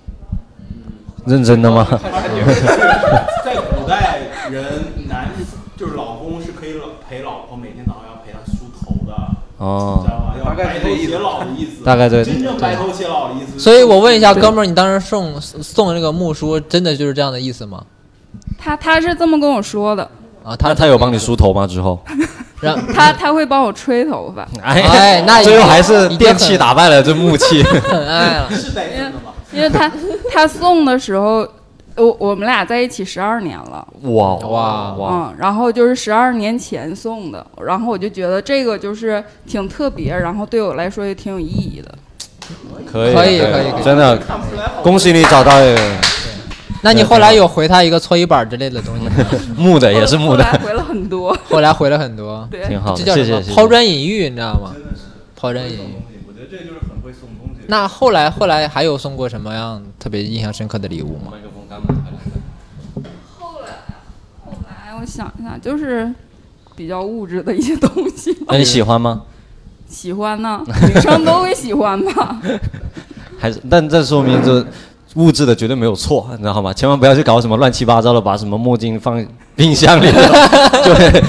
[1.25, 1.85] 认真的吗？
[3.43, 4.63] 在古代人
[5.09, 5.27] 男
[5.75, 9.13] 就是老公是可以老陪老婆每天早上要陪她梳头的，
[9.57, 10.05] 哦
[10.57, 11.83] 概白头是这意思偕老的意思。
[11.85, 13.57] 大概对真正白头偕老的意思。
[13.57, 17.83] 所以我问一下，哥们儿，你当时送送这个木梳，真的就是这样的意思吗？
[18.57, 20.03] 他他是这么跟我说的，
[20.43, 21.65] 啊，他他他有帮你梳头吗？
[21.67, 21.97] 之后，
[22.59, 27.63] 让他他会帮我吹头发， 哎那 最后还是电器打败了这木器。
[27.63, 28.49] 很爱了。
[28.51, 29.31] 是带真的吗？
[29.53, 29.89] 因为他
[30.33, 31.47] 他送的时候，
[31.97, 35.31] 我我们俩在一起十二年了，哇哇哇！
[35.31, 41.93] 嗯，然后就是十二年前送的，然后我就觉得这个就是挺特别，然后对我来说也挺有意义的。
[42.89, 44.17] 可以可以可以真的，
[44.81, 45.81] 恭喜你找到一个
[46.83, 49.11] 那你后来有回他一个搓衣板之类的东西吗？
[49.57, 53.55] 木的，也是木的，后来回了很多， 后来回了很多，对，挺好的，这叫什么。
[53.55, 54.73] 抛砖引玉，你知道吗？
[55.35, 55.95] 抛砖引玉。
[56.27, 57.65] 我觉得这就是很会送东西。
[57.67, 61.33] 那后来后来还有送过什么样特别印象深刻的礼物吗？
[64.85, 66.11] 哎，我想一下，就是
[66.75, 68.35] 比较物质的一些东西。
[68.47, 69.23] 那你喜欢吗？
[69.87, 72.41] 喜欢呢，女生都会喜欢吧？
[73.39, 73.61] 还是？
[73.69, 74.65] 但这说明这
[75.15, 76.73] 物质的绝对没有错，你知道吗？
[76.73, 80.11] 千万不要去搞什么乱七八糟的，把什么墨镜放冰箱里，
[80.83, 81.23] 对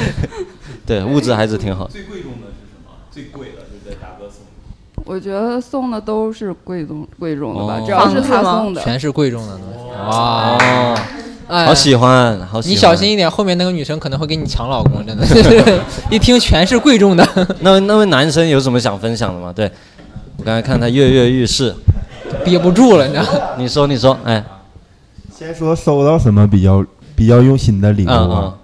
[0.85, 1.91] 对物质还是挺好的。
[1.91, 2.91] 最贵重的是什么？
[3.11, 4.98] 最贵的就是在大哥送的。
[5.09, 8.83] 我觉得送的都是贵重贵重的吧，哦只要是他送的。
[8.83, 9.89] 全是贵重的东西。
[10.07, 10.99] 哇，哦，
[11.49, 12.73] 哎好喜欢，好喜欢。
[12.73, 15.81] 你小心一点，后面那个女生可能会给你抢老公，真的是，
[16.15, 17.27] 一听全是贵重的。
[17.61, 19.51] 那那位男生有什么想分享的吗？
[19.57, 19.71] 对，
[20.37, 21.75] 我刚才看他跃跃欲试。
[22.45, 23.39] 憋不住了，你知道吗？
[23.57, 24.45] 你说，你说，哎，
[25.35, 26.85] 先说收到什么比较
[27.17, 28.55] 比较用心的礼物嗯啊？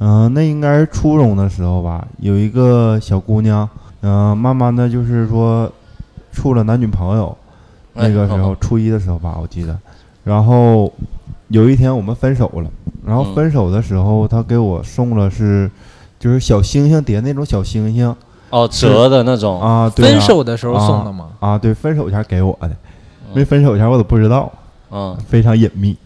[0.00, 3.66] 嗯、那应该是初中的时候吧，有一个小姑娘，
[4.02, 5.70] 嗯、慢慢的就是说
[6.32, 7.36] 处了男女朋友，
[7.94, 9.78] 哎那个时候哦初一的时候吧，我记得。
[10.24, 10.92] 然后
[11.48, 12.70] 有一天我们分手了，
[13.04, 15.70] 然后嗯分手的时候，他给我送了是
[16.18, 18.14] 就是小星星叠那种小星星
[18.50, 21.30] 哦，折的那种，啊，对啊分手的时候送的吗？
[21.40, 22.70] 啊，对，分手前给我的，
[23.32, 24.52] 没分手前我都不知道。
[24.90, 25.96] 嗯，非常隐秘。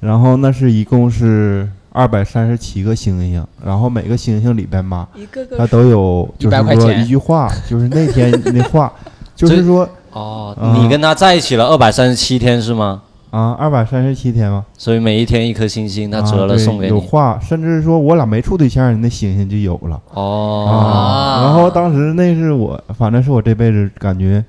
[0.00, 8.92] 然后那是一共是二百三十七个星星，然后每个星星里边吧，一个它都有就是说一句话，就是那天 那话，
[9.34, 13.02] 就是说哦，啊你跟他在一起了二百三十七天是吗？
[13.30, 16.94] 啊，二百三十七天吗，所以每一天一颗星星，他啊折了送给你。
[16.94, 21.42] 有话，甚至说我俩没处对象，那星星就有了哦，啊。
[21.42, 24.44] 然后当时那是我，反正是我这辈子感觉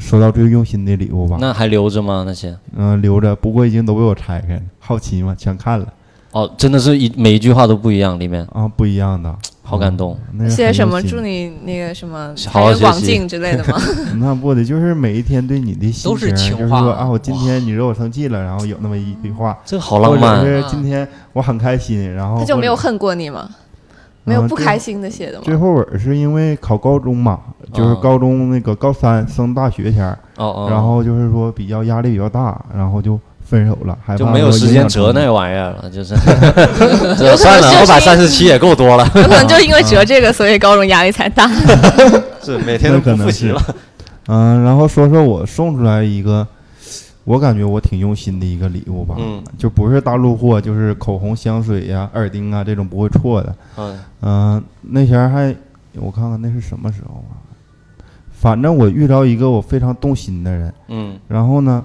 [0.00, 1.38] 收到最用心的礼物吧。
[1.40, 2.24] 那还留着吗？
[2.26, 2.54] 那些？
[2.76, 5.86] 嗯、留着，不过已经都被我拆开了，好奇嘛，全看了
[6.34, 10.18] 哦，真的是一每一句话都不一样，里面啊，不一样的，好感动。
[10.50, 11.00] 写什么？
[11.02, 13.78] 祝你那个什么好好财源广学习进之类的吗？
[14.18, 23.48] 那不得，就是每一天对你的心都是情，情话就是说啊，我今天你惹我生气了，然后有那么一句话，这个好浪漫或者是今天我很开心，然后他就没有恨过你吗？
[24.26, 25.42] 没有不开心的写的吗？
[25.44, 27.38] 最后尾是因为考高中嘛，
[27.72, 33.20] 就是哦高中那个高三升大学前儿，哦哦，然后就是说比较压力比较大，然后就
[33.54, 35.30] 分手了，害怕就没有时间折那。
[35.30, 36.14] 玩意儿了， 就是
[37.16, 39.04] 折算了，二百三十七也够多了。
[39.10, 41.48] 可能就因为折这个，所以高中压力才大。
[42.42, 43.62] 是每天都不复习了。
[44.26, 46.46] 嗯，然后说说我送出来一个，
[47.24, 53.54] 我感觉我挺用心的一个礼物吧，嗯就不是大陆货，就是口红、香水呀、耳钉啊这种不会错的。
[53.76, 55.54] 嗯嗯、那前儿还
[55.94, 57.38] 我看看那是什么时候啊？
[58.32, 61.82] 反正我遇到一个我非常动心的人，嗯然后呢，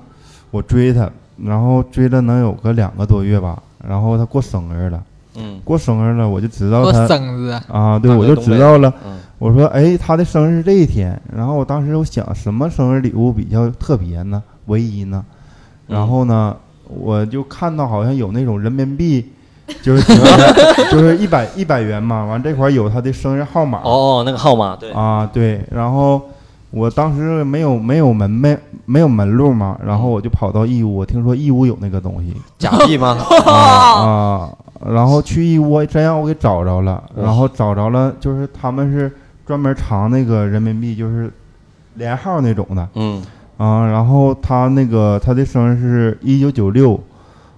[0.51, 1.09] 我追他，
[1.43, 5.03] 然后追了能有个两个多月吧，然后他过生日了，
[5.35, 5.59] 嗯。
[5.63, 9.19] 过生日了，我就知道我他生日，啊，对我就知道了，嗯。
[9.37, 15.23] 我说哎，他的生日是这一天，然后我当时我想什么生日礼物比较特别呢，唯一呢，
[15.87, 16.55] 然后呢，
[16.87, 19.31] 我就看到好像有那种人民币，
[19.81, 20.03] 就是
[20.91, 26.21] 就是一百一百元嘛，完这块有他的生日号码，哦哦，那个号码对，啊，对，然后
[26.71, 32.35] 我当时没有没有门没没有门路嘛，然后我就跑到义乌，我听说义乌有那个东西。
[32.57, 33.17] 假币吗？
[33.47, 39.11] 啊啊，然后去义乌真让我给找着了，然后找着了，就是他们是
[39.45, 41.31] 专门藏那个人民币，就是
[41.95, 42.87] 连号那种的。
[42.95, 43.23] 嗯。
[43.57, 46.97] 啊，然后他那个他的生日是一九九六，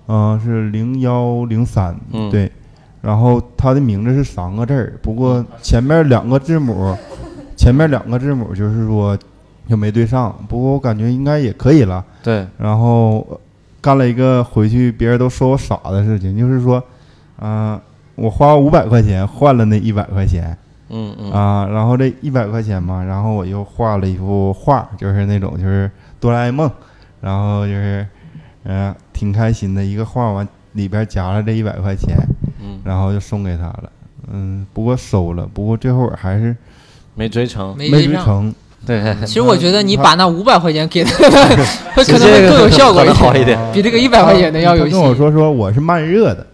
[0.07, 2.27] 嗯，是零幺零三，嗯。
[2.31, 2.51] 对，
[3.01, 6.97] 然后他的名字是三个字儿，不过前面两个字母，
[7.61, 9.15] 前面两个字母就是说
[9.67, 12.03] 就没对上，不过我感觉应该也可以了。
[12.23, 13.39] 对，然后呃
[13.79, 16.83] 干了一个回去别人都说我傻的事情，就是说，
[17.39, 17.79] 嗯、
[18.15, 20.57] 我花五百块钱换了那一百块钱。
[20.89, 21.31] 嗯嗯。
[21.31, 26.67] 啊，然后这一百块钱嘛，然后我又画了一幅画，就是那种就是哆啦 A 梦，
[27.21, 28.07] 然后就是，
[28.63, 32.17] 嗯、挺开心的一个画，完里边夹了这一百块钱，
[32.59, 33.91] 嗯，然后就送给他了，
[34.31, 36.57] 嗯，不过收了，不过最后还是
[37.15, 38.13] 没追成，没追。
[38.15, 38.53] 成，
[38.85, 41.11] 对， 其实我觉得你把那五百块钱给他，
[41.93, 44.85] 会直可能会更有效果好一点， 比这个一百块钱的要有。
[44.85, 46.47] 跟我说说我是慢热的。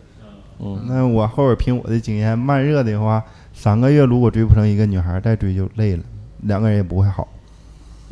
[0.59, 6.03] 嗯，那我后边凭我的经验，慢热的话，三个月如果追不成一个女孩，再追就累了，
[6.43, 7.27] 两个人也不会好。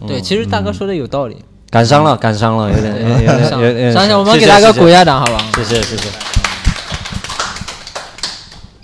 [0.07, 1.37] 对，嗯其实大哥说的有道理。
[1.71, 3.91] 感伤了，感伤了，有点，有点，有点，有点。
[3.91, 5.43] 想想，我们给大哥鼓一下掌，好吧？
[5.55, 6.44] 谢谢谢谢。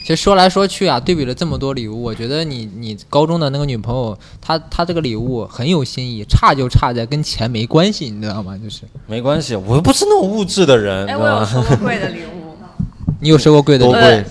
[0.03, 8.57] 其实说来说去啊，对比了这么多礼物，我觉得你你高中的那个女朋友，她她这个礼物很有新意，差就差在跟钱没关系，你知道吗？
[8.61, 11.35] 就是没关系，我又不是那种物质的人，哎，知道吗？
[11.35, 12.41] 我有收过贵的礼物。
[13.21, 14.25] 你有收过贵的礼物，多贵？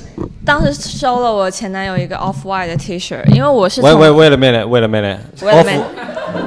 [0.44, 5.82] 当时收了我前男友一个 Off White 的 T 恤，因为我是从喂喂，为了妹妹，为了妹妹为了妹妹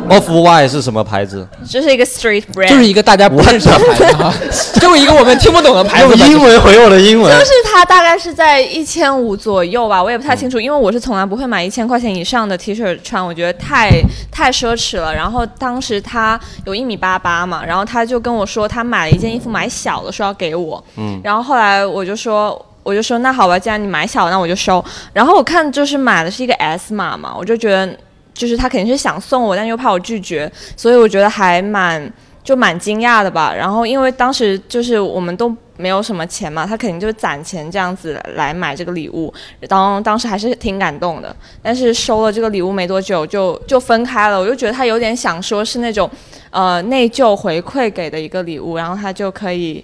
[0.10, 1.48] ，Off White 是什么牌子？
[1.70, 4.34] 这是一个 Street brand，就是一个大家不认识的牌子啊，
[4.80, 6.16] 就一个我们听不懂的牌子。
[6.18, 7.46] 用英文回我的英文就。
[7.46, 13.92] 是它大概是在一千五左右吧，我也不太清楚，因为我是从来不会买一千块钱以上的 T 恤穿，我觉得太
[14.32, 15.14] 太奢侈了。
[15.14, 20.84] 然后当时他有一米八八嘛，然后他就跟我说他买了一件衣服买小了，说要给我。
[20.98, 22.64] 嗯然后后来我就说。
[22.86, 24.84] 我就说那好吧，既然你买小了，那我就收。
[25.14, 27.98] 然后我看就是买的是一个 S 码嘛，我就觉得
[28.34, 32.12] 就是他肯定是想送我，但又怕我拒绝，所以我觉得还蛮
[32.44, 33.54] 就蛮惊讶的吧。
[33.54, 39.34] 然后因为当时就是我们都没有什么钱嘛，他肯定就是攒钱这样子来买这个礼物。
[39.68, 46.10] 当当时还是挺感动的，但是收了这个礼物没多久就就分开了，我就觉得他有点想说是那种
[46.52, 49.84] 呃内疚回馈给的一个礼物，然后他就可以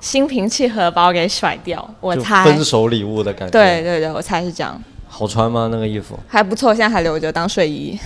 [0.00, 1.88] 心平气和把我给甩掉。
[2.00, 3.52] 我猜，分手礼物的感觉。
[3.52, 5.68] 对，对对，我猜是这样，好穿吗？
[5.70, 6.18] 那个衣服？
[6.28, 7.98] 还不错，现在还留着当睡衣。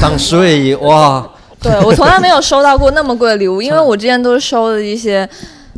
[0.00, 1.26] 当睡衣， 哇，
[1.62, 5.26] 对我从来没有收到过那么贵的礼物，因为我之前都是收的一些，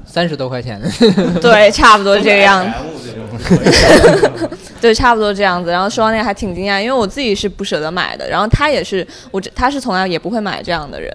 [0.07, 0.81] 三十多块钱。
[0.81, 0.89] 的，
[1.41, 2.65] 对，差不多这个样。
[2.65, 2.73] 子
[4.81, 5.71] 对，差不多这样子。
[5.71, 11.15] 然后收到那个还挺惊讶，因为我自己是不舍得买的，然后他也是，我这他是从来也不会买这样的人，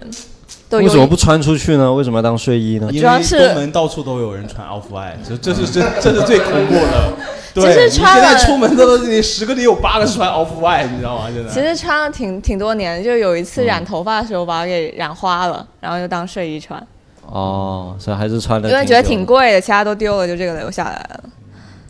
[0.78, 1.92] 为什么不穿出去呢？
[1.92, 2.88] 为什么要当睡衣呢？
[2.90, 7.12] 因为主要是东门到处都有人穿 Off White，这这是这这是最恐怖的。
[7.54, 11.24] 对，其实穿了在出门都你十个里有八个是穿 Off White，你知道吗？
[11.28, 16.80] 现在其实穿了挺挺多年的，就有一次染头发的时候把它给染花了，然后就当睡衣穿，
[17.26, 19.26] 哦，所以还是穿的，因为觉得挺。
[19.26, 21.20] 贵的，其他都丢了，就这个留下来了，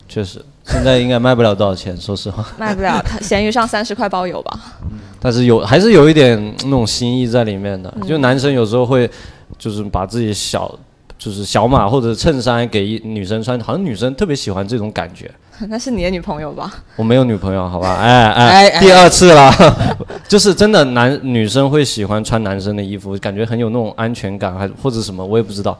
[0.07, 2.45] 确实，现在应该卖不了多少钱，说实话。
[2.57, 4.59] 卖不了，它闲鱼上三十块包邮吧。
[5.19, 7.93] 但是有还是有一点那种心意在里面的。
[7.97, 9.09] 嗯就男生有时候会，
[9.57, 10.73] 就是把自己小，
[11.17, 15.29] 就是小码或者衬衫给一女生穿，好像女生特别喜欢这种感觉。
[15.69, 16.73] 那是你的女朋友吧？
[16.95, 17.95] 我没有女朋友，好吧？
[17.95, 19.53] 哎 哎哎，哎第二次了，
[20.27, 25.77] 就是真的男女生会喜欢穿男生的衣服，感觉很有那种安全感，还或者什么，我也不知道。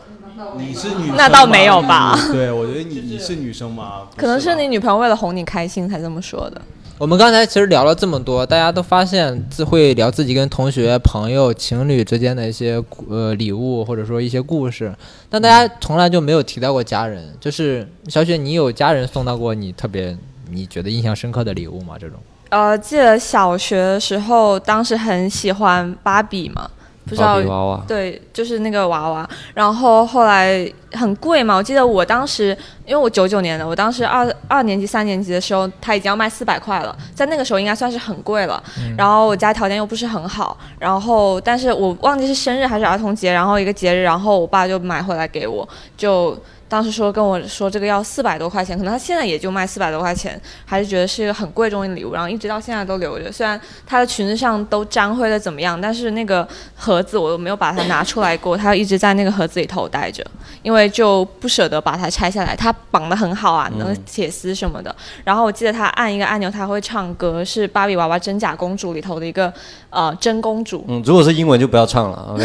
[0.57, 4.03] 你是女生，那倒没有吧对，我觉得你你是女生吗？
[4.15, 6.61] 可能是你女朋友为了哄你开心才这么说的。
[6.99, 14.93] 我们刚才其实聊了这么多，大家都发现自会聊自己跟同学、朋友、情侣之间的一些呃礼物，或者说一些故事，
[15.29, 17.33] 但大家从来就没有提到过家人。
[17.41, 20.15] 就是小雪，你有家人送到过你特别
[20.51, 21.95] 你觉得印象深刻的礼物吗？
[21.99, 22.17] 这种？
[22.49, 26.69] 呃，记得小学的时候，当时很喜欢芭比嘛，
[27.05, 29.29] 不知道娃娃，对，就是那个娃娃。
[29.53, 31.55] 然后后来很贵嘛。
[31.55, 38.63] 我记得我当时，因为我九九年的，我当时二二年级、三年级的时候，它已经要卖四百块了，在那个时候应该算是很贵了。
[38.97, 46.37] 然后我家条件又不是很好，然后但是我忘记是生日还是儿童节，然后一个节日，然后我爸就买回来给我，就。
[46.73, 53.31] 当时说跟我说这个要四百多块钱，可能他现在也就卖四百多块钱，还是觉得是一个很贵重的礼物，然后一直到现在都留着。
[53.31, 60.25] 虽然他的裙子上都沾灰了怎么样，但是那个盒子我都没有把它拿出来过，它一直在那个盒子里头待着，
[60.63, 62.55] 因为就不舍得把它拆下来。
[62.55, 64.95] 它绑得很好啊，那个铁丝什么的。
[65.23, 69.53] 然后我记得他按一个按钮，他会唱歌，是《芭比娃娃真假公主》里头的一个
[69.91, 70.83] 呃真公主。
[70.87, 72.43] 嗯，如果是英文就不要唱了，OK。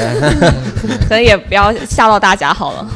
[1.09, 2.87] 可能也不要吓到大家好了。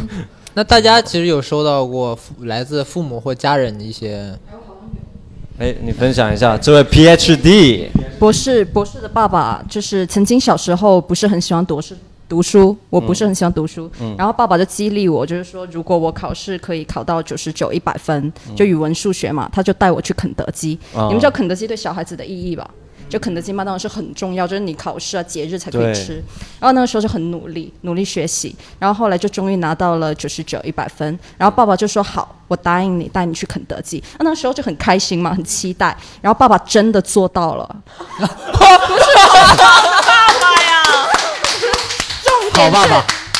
[0.54, 4.38] 那大家其实有收到过父来自父母或家人的一些，
[5.58, 7.88] 哎，你分享一下，这位 PhD
[8.18, 11.94] 博士博士的爸爸，就是曾经小时候不是很喜欢读书
[12.28, 20.78] 读书，我不是很喜欢读书，嗯然后爸爸就激励我，就是说如果我考试可以考到九十九一百分，就语文数学嘛，他就带我去肯德基。
[20.92, 22.70] 哦你们知道肯德基对小孩子的意义吧？
[23.08, 26.14] 就肯德基麦当劳是很重要，就是你考试啊、节日才可以吃。
[26.58, 31.18] 然后那个时候就很努力，努力学习，然后后来就终于拿到了九十九一百分。
[31.36, 34.02] 然后爸爸就说好，我答应你，带你去肯德基。
[34.18, 35.96] 那那个时候就很开心嘛，很期待。
[36.20, 37.76] 然后爸爸真的做到了，
[38.18, 38.28] 不是
[39.18, 40.82] 我爸爸呀，
[42.24, 42.88] 重点是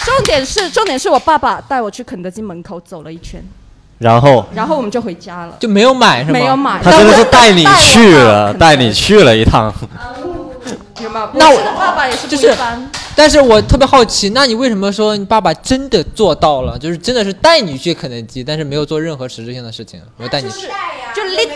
[0.05, 3.43] 重点是重点是我爸爸带我去肯德基门口走了一圈，
[4.03, 5.57] 然后然后我们就回家了。
[5.61, 6.39] 就没有买是吗？
[6.39, 9.73] 没有买，他真的是带你去了，带你去了一趟。
[11.35, 12.57] 那我爸爸也是不就是。
[13.15, 16.79] 但是我特别好奇，那你为什么说你爸爸真的做到了？
[16.79, 20.67] 就是真的是带你去肯德基，但是没有做任何实质性的事情，没有带你去。
[21.15, 21.51] 就 lit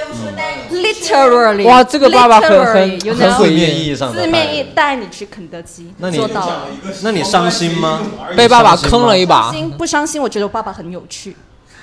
[0.71, 6.67] literally，哇这个爸爸很很很字面意义上的字面意带带你去肯德基，那你做到了。
[7.01, 8.03] 那你伤心吗？
[8.37, 10.21] 被爸爸坑了一把伤心不伤心？
[10.21, 11.35] 我觉得我爸爸很有趣。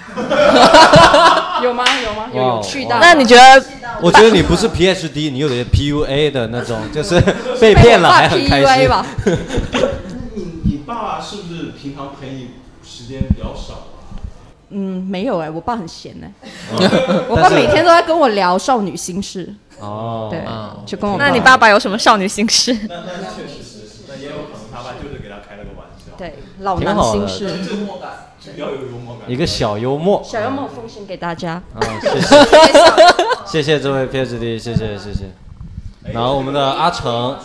[1.63, 1.83] 有吗？
[2.03, 2.29] 有吗？
[2.33, 2.99] 有哇有趣到。
[2.99, 3.63] 那你觉得
[4.01, 7.19] 我觉得你不是 PhD，你有点 PUA 的那种， 就是
[7.59, 8.89] 被骗了还很开 PUA 心。
[8.89, 9.05] 吧？
[10.35, 12.49] 你你爸爸是不是平常陪你
[12.83, 14.19] 时间比较少啊？
[14.69, 16.31] 嗯，没有哎，我爸很闲哎，
[16.71, 19.53] 嗯我爸每天都在跟我聊少女心事。
[19.79, 21.17] 哦，对啊，就跟我。
[21.17, 22.73] 那你爸爸有什么少女心事？
[22.89, 29.31] 那那确实是，那也有可能他爸就是给他开了个玩笑，对老男心事，幽默感，比较有幽默感。
[29.31, 30.21] 一个小幽默。
[30.23, 31.61] 小幽默奉献给大家。
[31.73, 32.27] 啊，谢谢，
[33.47, 35.31] 谢谢这位 PhD，谢谢谢谢。
[36.11, 37.37] 然后我们的阿成，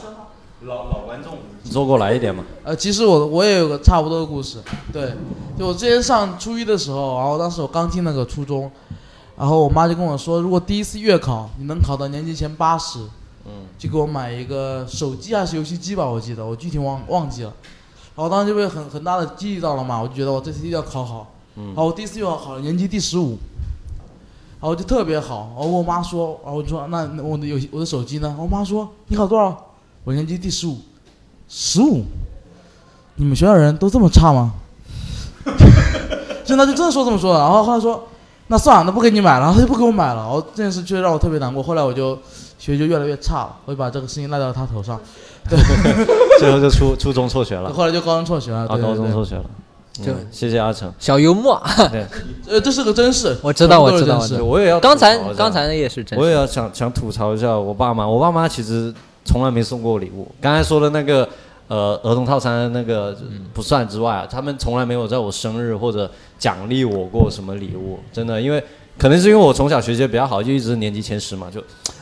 [0.63, 2.45] 老老观众，你坐过来一点嘛。
[2.65, 4.59] 呃，其实我我也有个差不多的故事，
[4.93, 5.13] 对，
[5.57, 8.69] 就我之前上初一的时候，然后当时我刚进那个初中，
[9.37, 12.99] 然后我妈就跟我说，如果第一次月考你能考到年级前八十，
[13.47, 17.53] 嗯，就给我买一个手机还是游戏机吧，我记得我具体忘忘记了，
[18.19, 21.67] 然后当时就被很很大的激励到了嘛，我就觉得我这次一定要考好，嗯。
[21.67, 23.39] 然后我第一次月考考了年级第十五，
[24.61, 28.35] 然后就特别好，然后我妈说，然后我就说那那我的游戏我的手机呢？
[28.37, 29.67] 我妈说你考多少？
[30.03, 30.79] 我年级第十五，
[31.49, 32.03] 十五，
[33.15, 34.55] 你们学校人都这么差吗？
[36.45, 38.09] 真的就真的说这么说的，然后后来说
[38.49, 42.17] 那算了，那不给你买了，然后他就不给我买了，然后这件事确实让我特别难过，后来我就
[42.59, 45.01] 学习就越来越差了，我就把这个事情赖到他头上，
[45.49, 45.59] 对，
[46.39, 49.45] 最后就初初中辍学了，后来就高中辍学了，啊，对高中对辍学了。
[50.01, 50.93] 就嗯谢谢阿成。
[51.01, 52.07] 小幽默，对，
[52.49, 54.45] 呃，这是个真事，我知道，我知道，我知道。
[54.45, 56.17] 我也要刚才吐槽一下刚才那也是真。
[56.17, 58.95] 我也要想想吐槽一下我爸妈，我爸妈其实
[59.25, 60.31] 从来没送过我礼物。
[60.41, 61.29] 刚才说的那个
[61.67, 63.17] 呃儿童套餐的那个
[63.53, 68.63] 不算之外啊，他们从来没有在我生日或者奖励我过什么礼物，真的，因为
[68.97, 71.61] 可能是因为我从小学习得比较好，就一直年级前十嘛，就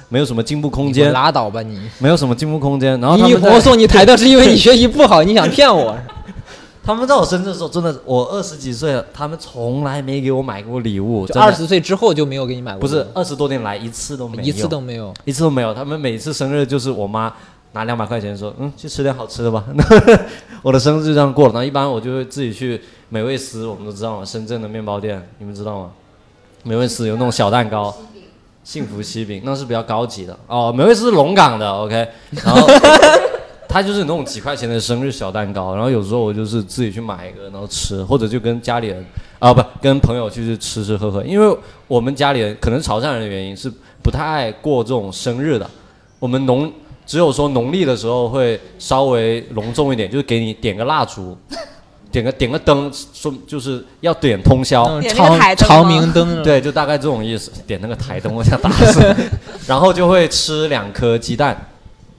[0.08, 1.78] 没有什么进步空间，拉倒吧你！
[1.98, 3.00] 没有什么进步空间。
[3.00, 5.96] 然后他你我送你台灯是因为你学习不好，你想骗我？
[6.84, 15.12] 他们在我生日的时候，真的我二十几岁了，他们从来没给我买过礼物，就二十岁之后就没有给你买过，不是二十多年来一次都没有，一次都没有。
[15.24, 15.74] 一次都没有。
[15.74, 17.32] 他们每次生日就是我妈
[17.72, 19.64] 拿两百块钱说，嗯，去吃点好吃的吧。
[20.62, 21.52] 我的生日就这样过了。
[21.52, 25.90] 然后一般我就会自己去美味思，我们都知道嘛，深圳的面包店，你们知道吗？
[26.62, 27.92] 美味思有那种小蛋糕，
[28.66, 30.74] 幸福西饼那是比较高级的哦。
[30.76, 32.66] 美味是龙岗的，OK，然后。
[33.68, 39.04] 它就是那种几块钱的生日小蛋糕，然后有时候我就是自己去买一个，然后吃，或者就跟家里人
[39.38, 41.54] 啊不跟朋友去吃吃喝喝，因为
[41.86, 43.70] 我们家里人可能潮汕人的原因是
[44.02, 45.68] 不太爱过这种生日的，
[46.18, 46.72] 我们农
[47.04, 51.36] 只有说农历的时候会稍微隆重一点，就是给你点个蜡烛，
[52.10, 59.14] 点个点个灯，说就是要点通宵，嗯长长明灯， 对，就大概这种意思，点那个台灯，我想打死，
[59.66, 61.68] 然后就会吃两颗鸡蛋，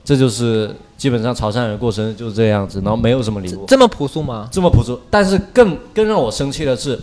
[0.04, 4.48] 这就是基本上潮汕人过生日就是这样子，然后没有什么礼物，这么朴素吗？
[4.52, 5.00] 这么朴素。
[5.10, 6.98] 但是更更让我生气的是，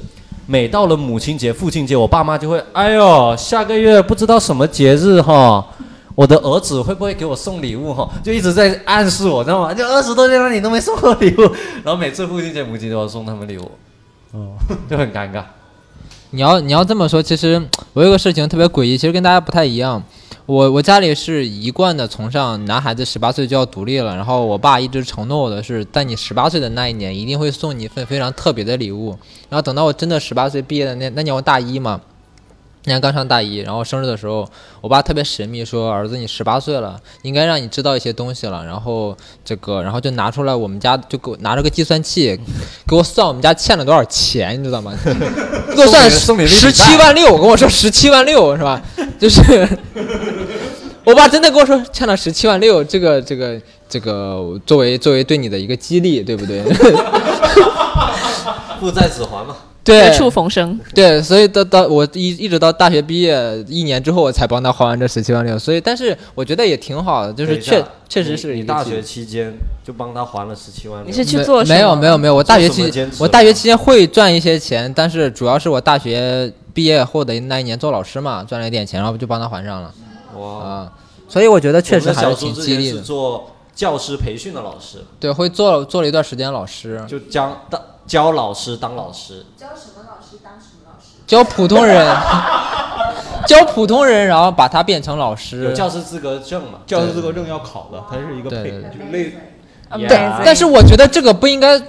[0.46, 5.66] 每到了母亲节、父亲节，我爸妈就会，哎呦，下个月不知道什么节日哈。
[6.16, 8.10] 我的儿子会不会给我送礼物哈？
[8.24, 9.74] 就一直在暗示我，知道吗？
[9.74, 11.42] 就二十多年了，你都没送过礼物，
[11.84, 13.70] 然后每次父亲节、母亲节都要送他们礼物，
[14.32, 14.54] 哦，
[14.90, 15.44] 就很尴尬。
[16.32, 17.62] 你要你要这么说，其实
[17.94, 20.02] 我有个事情特别诡异，其实跟大家不太一样。
[20.46, 29.10] 我我家里是一贯的崇尚男孩子十八岁就要独立了，然后我爸一直承诺我的是，在你十八岁的那一年，一定会送你一份非常特别的礼物。
[29.50, 32.00] 然后等到我真的十八岁毕业的那那年，我大一嘛，
[32.86, 34.48] 那年刚上大一，然后生日的时候，
[34.80, 42.40] 我爸特别神秘说：“儿子，你十八岁了，应该让你知道一些东西了。”然后这个，然后就拿出来我们家就给我拿着个计算器，
[42.88, 44.94] 给我算我们家欠了多少钱，你知道吗？
[45.76, 48.80] 给我算十七万六，跟我说十七万六是吧？
[49.20, 49.68] 就是
[51.04, 53.60] 我爸真的跟我说欠了十七万六，这个这个
[53.90, 56.64] 这个作为作为对你的一个激励，对不对？
[58.80, 59.56] 父债子还嘛。
[59.86, 60.78] 对，绝处逢生。
[60.96, 65.58] 对，所以到到我一一直到大学毕业一年之后，我才帮他还完这十七万六。
[65.60, 71.08] 所以，但是我觉得也挺好的，就是确确实是你大学期间就帮他还了十七万六。
[71.08, 79.94] 你是去做什没么有没有没有，我大学期我大学期间会赚一些钱，但是主要是我大学毕业后的那一年做老师嘛，赚了一点钱，然后就帮他还上了
[80.36, 80.92] 哇，啊。
[81.30, 82.98] 所以我觉得确实还是挺激励的。
[82.98, 89.46] 是做教师培训的老师，对，会做了做了一段时间老师，就将当教老师当老师。
[89.58, 91.18] 教什么老师当什么老师？
[91.26, 92.06] 教普通人，
[93.48, 95.76] 教普通人，然后把他变成老师有师。
[95.76, 96.80] 教师资格证嘛？
[96.86, 99.36] 教师资格证要考的，它是一个配，就类
[99.92, 101.80] 对对，但是我觉得这个不应该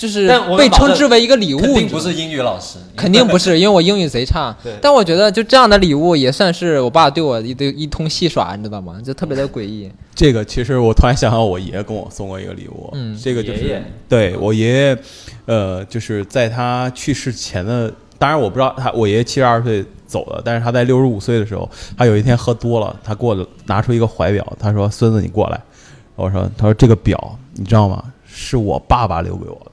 [0.00, 0.26] 就是
[0.56, 4.72] 被称之为一个礼物，肯定不是英语老师， 肯定不是，因为我英语贼差对。
[4.80, 8.98] 但我觉得就这样的礼物也算是我爸对我一对一通戏耍，你知道吗？
[9.04, 9.92] 就特别的诡异。
[10.14, 14.98] 这个其实我突然想到，我爷爷跟我送过一个礼物，嗯这个就是爷爷对我爷爷，
[15.44, 25.60] 呃，就是在他去世前的，当然我不知道他，我爷爷七十二岁走了，但是他在六十五岁的时候，他有一天喝多了，他给我拿出一个怀表，他说：“孙子，你过来。”
[26.16, 28.02] 我说：“他说这个表你知道吗？
[28.32, 29.69] 是我爸爸留给我的。”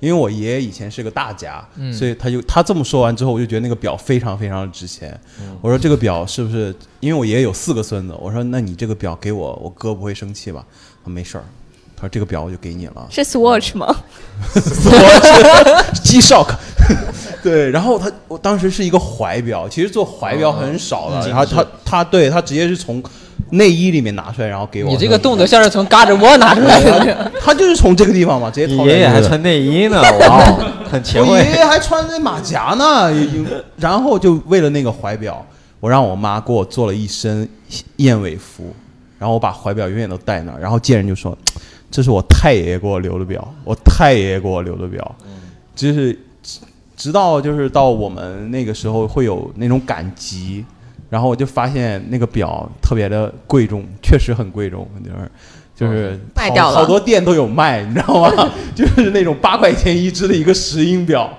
[0.00, 5.18] 因为我爷爷以前是个大家，嗯所以他就他这么说完之后，我就觉得那个表非常非常的值钱。
[5.60, 6.74] 我说这个表是不是？
[7.00, 10.64] 因为我爷爷有四个孙子，我说那你这个表给我，我哥不会生气吧？
[11.04, 11.44] 他说没事儿，
[11.96, 13.06] 他说这个表我就给你了。
[13.10, 13.94] 是 Swatch 吗
[14.54, 16.54] ？？Swatch G Shock，
[17.42, 23.02] 对，然后他我当时是一个怀表，其实做怀表很少的，嗯然后他他对他直接是从
[23.50, 24.90] 内衣里面拿出来，然后给我。
[24.90, 27.32] 你这个动作像是从嘎吱窝拿出来的。
[27.40, 31.28] 他就是从这个地方嘛，直接你掏爷爷还穿内衣呢， 哇哦，很前卫。
[31.28, 33.10] 我爷爷还穿那马甲呢，
[33.76, 35.44] 然后就为了那个怀表，
[35.80, 37.48] 我让我妈给我做了一身
[37.96, 38.74] 燕尾服，
[39.18, 41.36] 然后我把怀表永远都戴那儿，然后见人就说，
[41.90, 45.14] 这是我太爷爷给我留的表，我太爷爷给我留的表，
[45.74, 46.58] 就是直
[46.96, 50.64] 直到就是到我们那个时候会有那种赶集，
[51.08, 55.30] 然后我就发现那个表特别的贵重，确实很贵重，就是。
[55.78, 58.50] 就是好卖掉了好多店都有卖， 你知道吗？
[58.74, 61.30] 就是那种八块钱一只的一个石英表，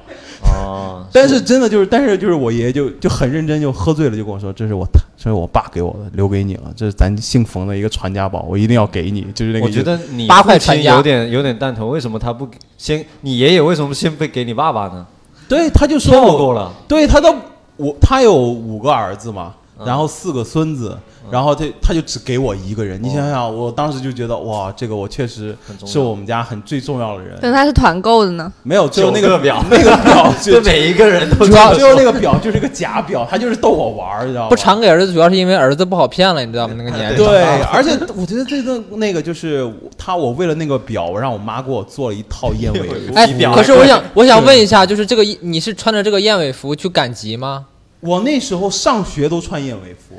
[0.43, 9.65] 哦， 但是真的就是，但是就是我爷爷就就很认真，就喝醉了就跟我说，这是我这是我爸给我的，留给你了，这是咱姓冯的一个传家宝，我一定要给你，就是那个。
[9.65, 12.47] 我觉得你八块父亲传家有点有点蛋疼，为什么他不
[12.77, 13.05] 先？
[13.19, 15.05] 你爷爷为什么先不给你爸爸呢？
[15.49, 17.35] 对，他就说我跳过了，对他都
[17.79, 19.55] 我他有五个儿子嘛，
[19.85, 20.97] 然后四个孙子，
[21.31, 23.01] 然后他他就只给我一个人。
[23.01, 25.55] 你想想，我当时就觉得哇，这个我确实
[25.85, 27.37] 是我们家很最重要的人。
[27.41, 28.51] 但他是团购的呢。
[28.63, 34.49] 没有，只有 那个表那个表就对每一个人都主要这么说就那个表就是个假表，他就是逗我玩儿，你知道吗？
[34.49, 36.73] 不传给儿子，主要是因为儿子不好骗了，你知道吗？
[36.77, 37.17] 那个年纪。
[37.17, 43.13] 对， 而且我觉得这个那个就是他，我为了那个表，我让我妈给我做了一套燕尾服。
[43.15, 47.65] 哎， 可是我想，我想问一下，就是这个你是穿着这个燕尾服去赶集吗？
[47.99, 50.15] 我那时候上学都穿燕尾服，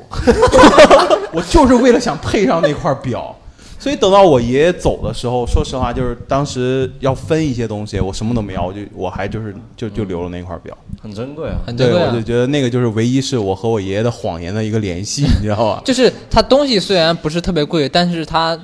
[1.33, 3.35] 我就是为了想配上那块表。
[3.79, 10.77] 所以等到我爷爷走的时候，说实话，就是当时要分一些东西，我什么都没要，我就我还就是就就留了那块表。
[11.01, 11.55] 很珍贵啊。
[11.65, 15.81] 对，很珍贵啊我就觉得那个就是唯一是我和我爷爷的谎言的一个联系，你知道吧？
[15.83, 18.55] 就是它东西虽然不是特别贵，但是它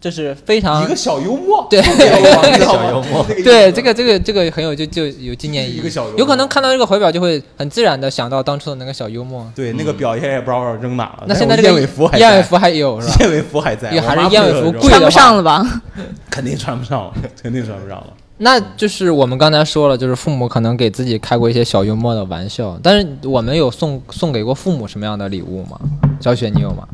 [0.00, 5.76] 就是非常一个小幽默，对一个小幽默 对，这个这个这个很有就就有纪念意义。
[5.76, 9.46] 一个小幽默有可能看到这个怀表就会很自然的想到当初的那个小幽默。
[9.54, 11.24] 对那个表现在也不知道扔哪了。
[11.26, 13.16] 那现在燕尾服还燕尾服还有是吧？
[13.20, 15.82] 燕尾服还在，也还是燕尾服穿不上了吧？
[16.30, 18.06] 肯定穿不上了， 肯定穿不上了。
[18.38, 25.78] 那就是我们刚才说了，就是父母可能给自己开过一些小幽默的玩笑，但是我们有送送给过父母什么样的礼物吗？
[26.22, 26.88] 小雪，你有吗？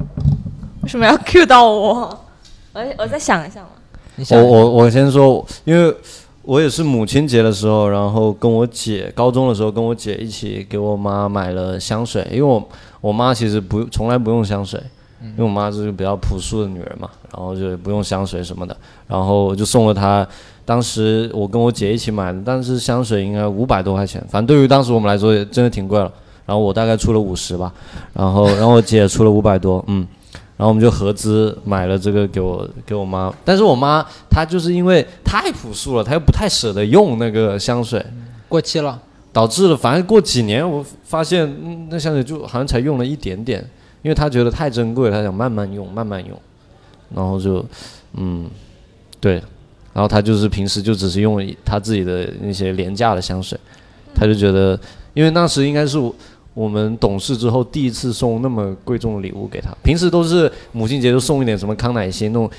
[0.82, 2.25] 为什么要 Q 到我？
[2.76, 3.70] 我我再想一想嘛。
[4.30, 5.94] 我我我先说，因为
[6.42, 12.62] 我也是母亲节的时候，然后跟我姐高中的时候跟我姐一起给我妈买了香水，因为我
[13.00, 14.78] 我妈其实不从来不用香水，
[15.22, 18.76] 因为我妈是个比较朴素的女人嘛，然后就不用香水什么的，
[19.08, 20.26] 然后我就送了她。
[20.64, 26.12] 当时我跟我姐一起买的，但是香水应该五百多块钱，反正对于当时我们来说也真的挺贵了。
[26.44, 27.72] 然后我大概出了五十吧，
[28.12, 30.06] 然后然后我姐出了五百多，嗯。
[30.56, 38.02] 然后我们就合资买了这个给我给我妈，但是我妈她就是因为太朴素了，她又不太舍得用那个香水，
[38.48, 38.98] 过期了，
[39.34, 43.60] 导致了反正过几年我发现那香水就好像才用了一点点，
[44.00, 46.40] 因为她觉得太珍贵，她想慢慢用慢慢用，
[47.14, 47.62] 然后就
[48.14, 48.48] 嗯
[49.20, 49.34] 对，
[49.92, 53.58] 然后她就是平时就只是用她自己的那些廉价的香水，
[54.14, 54.80] 她就觉得
[55.12, 56.14] 因为那时应该是我。
[56.56, 59.68] 我们懂事之后，第一次送那么贵重的礼物给他。
[59.82, 62.50] 平时都是母亲节就送一点什么康乃馨那种，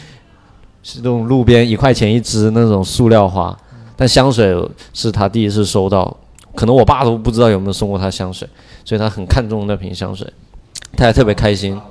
[0.84, 3.58] 是那种路边一块钱一支那种塑料花。
[3.95, 4.56] 但香水
[4.93, 6.16] 是他第一次收到，
[6.54, 8.48] 可能我爸都不知道有没有送过他香水，
[8.86, 10.32] 所以他很看重那瓶香水，
[10.95, 11.82] 他也特别开心，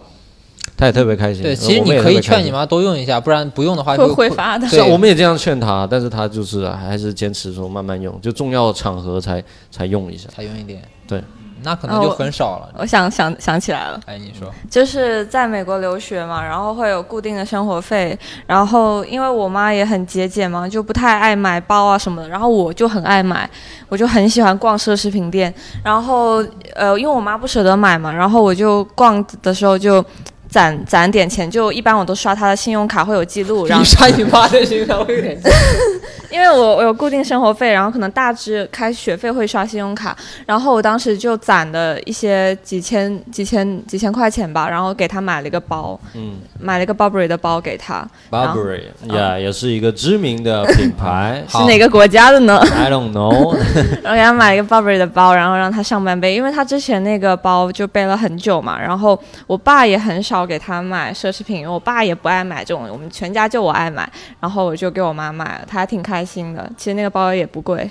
[0.77, 1.43] 他也特别开心。
[1.43, 4.69] 对，其实你可以劝你妈多用一下，不然不用的话会挥发的。
[4.69, 9.43] 是，我们也这样劝他，但是他就是还是坚持说慢慢用，就重要场合才
[9.73, 10.81] 才用一下，才用一点。
[11.09, 11.21] 对。
[11.63, 12.69] 那可能就很少了。
[12.79, 23.49] 我想想想起来了，哎，你说，就是在美国留学嘛，然后会有固定的生活费，然后因为我妈也很节俭嘛，就不太爱买包啊什么的，然后我就很爱买，
[23.89, 25.53] 我就很喜欢逛奢侈品店，
[25.83, 26.45] 然后
[26.75, 30.05] 呃，因为我妈不舍得买嘛，然后我就逛的时候就。
[30.49, 33.67] 攒攒点钱，就一般我都刷他的信用卡，会有记录。
[33.67, 35.39] 然后刷你妈的信用卡会有点
[36.31, 40.15] 因为我我有固定生活费，然后可能大致开学费会刷信用卡。
[40.45, 48.07] 然后我当时就攒的一些几千几千几千块钱吧，然后给他买了一个包，嗯，买了一个 Burberry 的包给他。
[48.31, 48.83] Burberry
[49.15, 53.57] 呀，也是一个知名的品牌， 是哪个国家的呢？I don't know。
[54.03, 58.79] 然后给他买了一个 Burberry 的包，然后让他上班背，因为他之前那个包就背了很久嘛。
[58.79, 60.46] 然后我爸也很少。
[60.47, 64.09] 给他买奢侈品，我爸也不爱买这种，我们全家就我爱买，
[64.41, 66.71] 然后我就给我妈买了，她还挺开心的。
[66.77, 67.91] 其实那个包也不贵，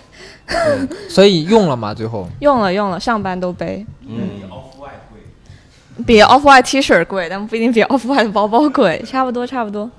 [1.09, 1.93] 所以用了吗？
[1.93, 3.85] 最后 用了用了，上班都背。
[4.07, 9.89] 嗯，比 Off White 贵，比 Off White T 恤贵，但不一定比 Off White 的包包贵，差不多差不多。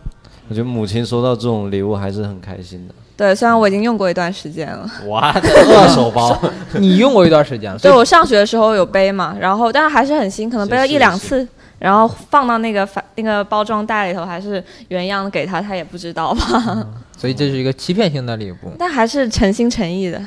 [0.49, 2.95] 我觉得母亲收到这种礼物还是很开心的。
[3.17, 4.89] 对，虽然我已经用过一段时间了。
[5.07, 6.39] 哇，二手包，
[6.75, 7.79] 你用过一段时间了？
[7.79, 11.49] 对，我上学的时候有背嘛，然后但是还是很新，可能背了一两次。
[11.87, 16.85] 然后放到那个反那个包装袋里头，还是原样给他，他也不知道吧。
[17.17, 18.57] 所以这是一个欺骗性的礼物。
[18.77, 20.21] 但还是诚心诚意的，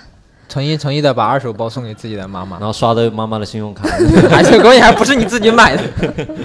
[0.47, 3.83] 诚心诚意的把二手包送给自己的妈妈，然后刷的妈妈的信用卡，
[4.31, 5.83] 而且关键还不是你自己买的，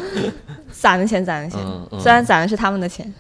[0.73, 1.61] 攒的钱攒的钱，
[2.01, 3.15] 虽然攒的是他们的钱。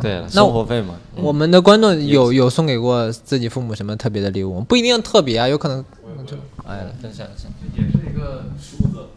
[0.00, 0.94] 对，生活费嘛。
[1.16, 4.62] 我们的观众有有送给过自己父母什么特别的礼物？
[4.62, 5.84] 不一定特别啊，有可能
[6.26, 6.34] 就
[6.66, 9.08] 哎，分享一下，也是一个梳子。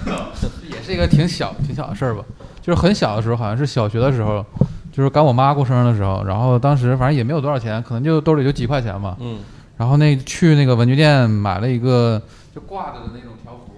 [0.90, 2.24] 也是一个挺小挺小的事儿吧，
[2.60, 4.44] 就是很小的时候，好像是小学的时候，
[4.92, 9.16] 就是赶我妈过生日的时候，然后当时反正也没有多少钱，可能就兜里就几块钱吧。
[9.20, 9.38] 嗯。
[9.76, 12.20] 然后那去那个文具店买了一个
[12.54, 13.72] 就挂着的那种条幅，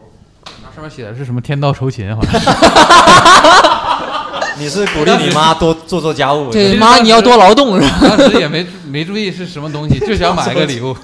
[0.62, 2.40] 然后上面写的是什么“天道酬勤”好像。
[4.58, 6.50] 你是鼓励你妈多做做家务？
[6.50, 8.16] 对，妈你要多劳动是吧？
[8.16, 10.96] 当时也没没注意是什么东西，就想买个礼物。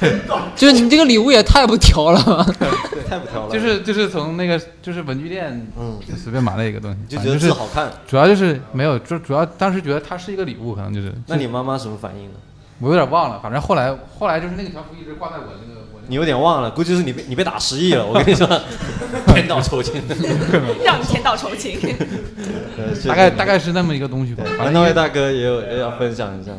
[0.56, 2.20] 就是你这个礼物也太不挑了，
[2.58, 3.52] 对，太不挑了。
[3.52, 7.90] 就是就是从那个就是文具店，嗯，随便买了一个东西，就觉得是好看。
[8.06, 11.12] 主要就是没有，就主要当时觉得它是一个礼物，可能就是。
[11.26, 12.38] 那你妈妈什么反应呢？
[12.80, 15.98] 我有点忘了，反正后来后来就是那个条幅一直挂在我那个我。
[16.06, 18.06] 你有点忘了，估计是你被你被打失忆了。
[18.06, 18.46] 我跟你说，
[19.34, 20.00] 天道酬勤，
[20.84, 21.78] 让你天道酬勤。
[23.06, 24.44] 大概大概是那么一个东西吧。
[24.56, 26.52] 反正那位大哥也有也要分享一下。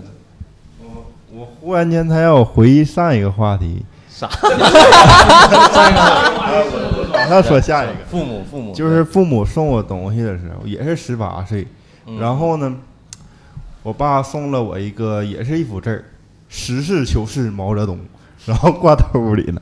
[1.32, 4.28] 我忽然间他要我回忆上一个话题，啥？
[7.14, 7.94] 马上说下一个。
[8.10, 11.68] 父母，父母就是父母送我东西的时候，也是十八岁，
[12.20, 12.76] 然后呢，
[13.84, 16.04] 我爸送了我一个，也是一幅字儿
[16.50, 18.00] ，“实事求是毛泽东”，
[18.46, 19.62] 然后挂兜里了。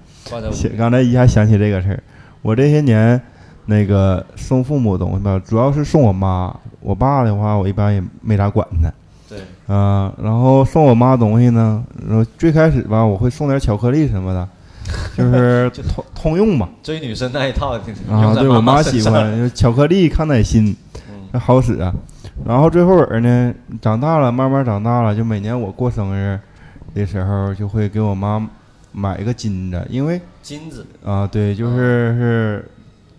[0.77, 2.01] 刚才一下想起这个事儿，
[2.41, 3.21] 我这些年
[3.65, 8.89] 那个送父母东西吧，主要是送我妈，我爸的话我一般也没咋管他。
[9.67, 14.47] 对，啊，然后送我妈东西呢，然后最开始吧，我会送点巧克力什么的，
[15.17, 17.73] 就 是通通用嘛，追女生那一套。
[18.09, 20.75] 啊，对我妈喜欢巧克力、康乃馨，
[21.31, 21.93] 那好使啊。
[22.45, 26.39] 然后最后儿呢，长大了，慢慢长大了，就每年我过生日
[26.93, 28.47] 的时候，就会给我妈
[28.91, 32.65] 买一个金子，因为金子啊，对，就是是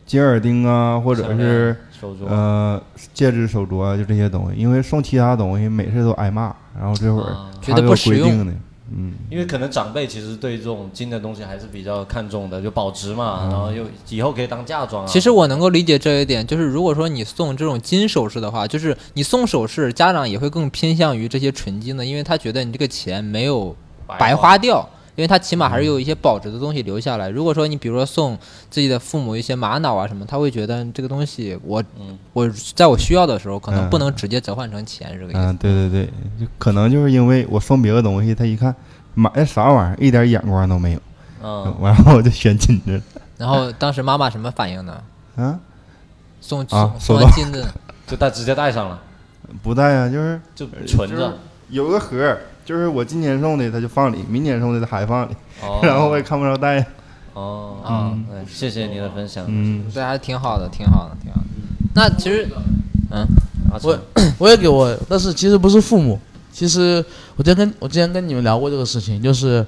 [0.06, 2.80] 金耳钉啊，或者项是链手镯呃
[3.12, 4.58] 戒指、手镯啊，就这些东西。
[4.58, 8.52] 因为送其他东西，每次都挨骂，然后这会儿啊他有规定的，
[8.90, 15.06] 嗯，因为可能长辈其实对这种金的东西还是比较看重的，就保值嘛，嗯然后又以后可以当嫁妆啊。
[15.06, 23.76] 其实我能够理解这一点，就是如果说你送这种金首饰的话，就是你送首饰，家长也会更偏向于这些纯金的，因为他觉得你这个钱没有
[24.06, 24.88] 白花掉，
[25.18, 27.28] 因为他起码还是有一些保值的东西留下来。
[27.28, 28.38] 如果说你比如说送
[28.70, 35.40] 自己的父母一些玛瑙啊什么，他会觉得这个东西我、嗯我在我需要的时候可能嗯不能直接折换成钱，是这个意思。
[35.40, 36.06] 嗯，对对对，
[36.40, 38.72] 就可能就是因为我送别的东西，他一看
[39.14, 41.00] 买的啥玩意儿，一点眼光都没有，
[41.42, 43.02] 嗯然后我就选金子。
[43.36, 45.02] 然后当时妈妈什么反应呢？
[45.34, 45.58] 啊，
[46.40, 47.66] 送啊送送完金子，
[48.06, 49.00] 就带直接带上了，
[49.62, 51.36] 不带啊，就是就存着
[51.70, 55.80] 有个盒儿，就是我今年送的，他就放里；明年送的，他还放里，哦。
[55.88, 56.84] 然后我也看不着带。
[57.32, 58.26] 哦，嗯。
[58.30, 59.46] 对，谢谢你的分享。
[59.48, 61.46] 嗯，对，还挺好的，挺好的，挺好的。
[61.94, 62.46] 那其实，
[63.10, 63.26] 嗯，
[63.82, 63.98] 我
[64.36, 66.20] 我也给我，但是其实不是父母，
[66.52, 67.02] 其实
[67.36, 69.64] 我之前跟我之前跟你们聊过这个事情，就是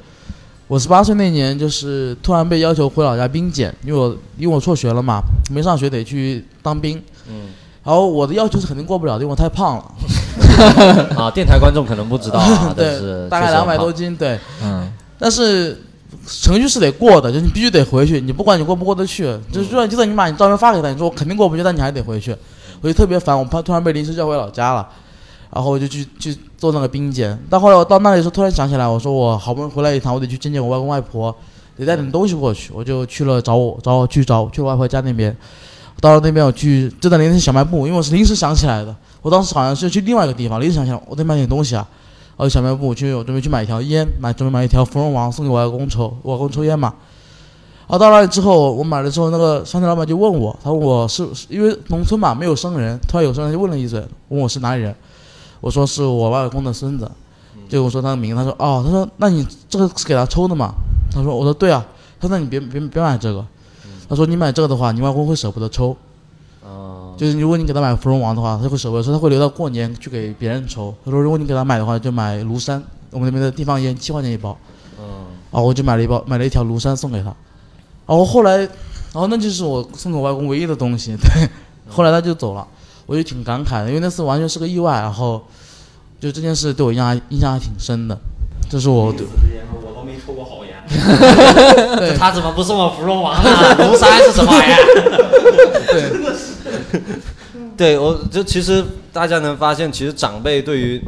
[0.66, 7.48] 我十八岁那年，就是突然被要求回老家兵检，因为我因为我辍学了嘛，没上学得去当兵，嗯，
[7.82, 9.84] 然后我的要求是肯定过不了的，因为我太胖了，
[11.16, 15.76] 啊，电台观众可能不知道啊， 但对是，大概两百多，斤，对，嗯，但是
[16.26, 22.34] 程序是得过的，就是你必须得回去，你不管你过不过得去，就是就算就算你把你照片发给他，你说我肯定过不去，但你还得回去，
[22.80, 24.86] 我就特别烦，我怕突然被临时叫回老家了，
[25.54, 31.34] 然后我就去去做那个冰检，但后来我到那里的时候突然想起来，我说我好不容易回来一趟，我得去见见我外公外婆，
[31.76, 35.34] 得带点东西过去，我就去了找我找我去找去我外婆家那边，
[36.00, 41.86] 到了那边我去就在临时小卖部，因为我是临时想起来的，我当时好像是去另外一个地方，临时想想我得买点东西啊。
[42.36, 46.94] 然后小卖部去，我准备去买一条烟，买准备买一条芙蓉王送给我外公抽，我外公抽烟嘛。
[47.86, 54.94] 然后到那里之后，我买了之后，那个商店老板就问我，他问我是因为农村嘛没有生人，突然有生人就问了一嘴，问我是哪里人，
[55.60, 57.10] 我说是我外公的孙子，
[57.68, 60.72] 就我说他的名，他说哦，他说那你这个是给他抽的吗？
[61.12, 61.84] 他说我说对啊，
[62.18, 63.44] 他说那你别别别买这个，
[64.08, 65.94] 他说你买这个的话，你外公会舍不得抽。
[67.20, 70.94] 哦，就是如果你给他买芙蓉王的话，他会舍不得说，他会留到过年去给别人抽。
[71.04, 74.56] 他说如果你给他买的话，就买庐山，我们那边的地方烟七块钱一包。
[74.98, 75.04] 嗯，
[75.50, 77.26] 啊我就买了一包，买了一条庐山送给他。
[78.06, 78.68] 然后后来，然
[79.14, 81.14] 后那就是我送给我外公唯一的东西。
[81.16, 81.48] 对，
[81.88, 82.66] 后来他就走了，
[83.04, 85.00] 我就挺感慨的，因为那次完全是个意外。
[85.00, 85.42] 然后，
[86.18, 88.18] 就这件事对我印象还印象还挺深的。
[88.70, 89.26] 这是我对。
[89.74, 90.74] 我都没抽过好烟。
[91.98, 93.50] 对他怎么不送我芙蓉王呢？
[93.78, 96.36] 庐山是什么玩意儿？
[97.76, 101.02] 对，我就其实大家能发现，其实长辈对于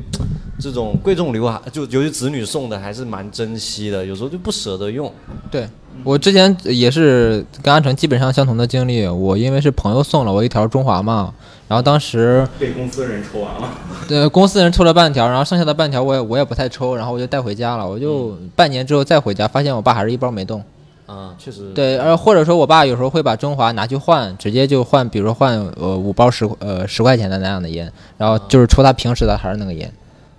[0.59, 5.13] 这种贵重礼物还，就尤其子女送的，还是蛮珍惜的，有时候就不舍得用。
[5.51, 5.69] 对
[6.03, 9.07] 我之前也是跟阿成基本上相同的经历。
[9.07, 11.35] 我因为是朋友送了我一条中华嘛，
[11.69, 13.69] 然后当时 被公司的人抽完了。
[14.09, 17.87] 对公司人抽了半条，然后剩下的半条我也我也不太抽，然后我就带回家了。
[17.87, 20.65] 我就半年之后再回家，发现我爸还是一包没动。
[21.13, 21.73] 啊，确实。
[21.75, 29.93] 对，呃，或者说我爸有时候会把中华拿去换，直接就换，比如说换呃五包十呃十块钱的那样的烟，然后就是抽他平时的还是那个烟。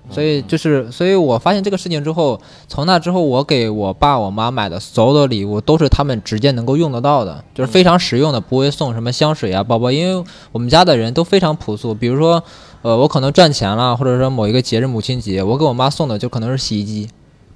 [0.10, 10.22] 所以就是，所以我发现这个事情之后，从那之后，我给我爸我妈买的所有的礼物都是他们直接能够用得到的，就是非常实用的，不会送什么香水啊、包包，因为
[10.52, 11.94] 我们家的人都非常朴素。
[11.94, 12.44] 比如说，
[12.82, 17.10] 呃，我可能赚钱了，或者说某一个节日母亲节，我给我妈送的就可能是洗衣机，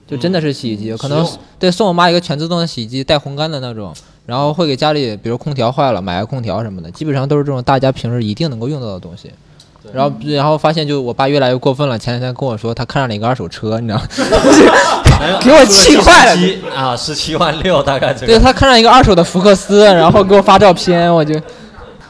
[0.07, 1.27] 就真的是洗衣机，可能
[1.59, 3.93] 对送我妈一个全自动的洗衣机，带烘干的那种，
[4.25, 9.31] 然后会给家里，比如空调坏了，买个空调什么的，基本上都是这种大家平时一定能够用到的东西。
[9.93, 11.97] 然后，然后发现就我爸越来越过分了。
[11.97, 14.05] 前两天跟我说，他看上了一个二手车，你知道吗？
[15.39, 16.41] 给我气坏了。
[16.75, 18.27] 啊，十七万六大概这个。
[18.27, 21.39] 对他看上一个二手的福克斯，然后给我发照片，我就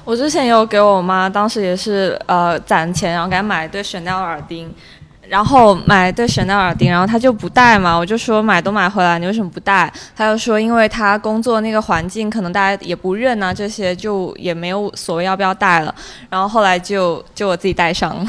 [0.05, 4.73] 我之前有给我妈，当时也是呃攒钱，然后给她买一对 Chanel 耳钉，
[5.29, 9.91] 然后买一对 Chanel 耳钉，然后他就不戴嘛，我就说买都买回来，你为什么不戴？
[10.15, 15.93] 他就说因为他工作那个环境可能大家也不认啊，这些就也没有所谓要不要戴了，
[16.29, 18.25] 然后后来就就我自己戴上了。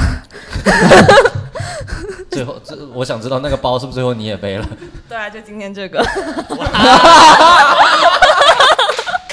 [2.30, 4.68] 最后，这我想知道那个包是不是最后你也背了？
[5.09, 6.05] 对啊，就今天这个。